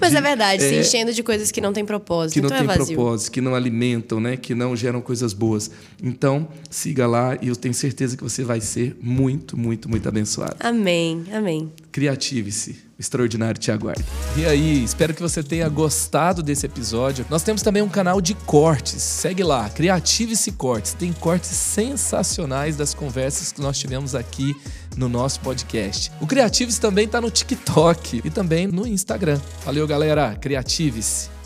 [0.00, 2.74] Mas é verdade, se enchendo de coisas que não têm propósito, que não então tem
[2.74, 4.36] é propósito, que não alimentam, né?
[4.36, 5.70] que não geram coisas boas.
[6.02, 7.74] Então, siga lá e eu tenho
[8.08, 10.56] certeza que você vai ser muito, muito, muito abençoado.
[10.60, 11.72] Amém, amém.
[11.92, 12.88] Criative-se.
[12.98, 14.04] O extraordinário te aguarda.
[14.36, 17.24] E aí, espero que você tenha gostado desse episódio.
[17.30, 19.00] Nós temos também um canal de cortes.
[19.00, 20.94] Segue lá, Criative-se Cortes.
[20.94, 24.52] Tem cortes sensacionais das conversas que nós tivemos aqui
[24.96, 26.10] no nosso podcast.
[26.20, 29.40] O Criative-se também está no TikTok e também no Instagram.
[29.64, 30.34] Valeu, galera.
[30.34, 31.37] Criative-se.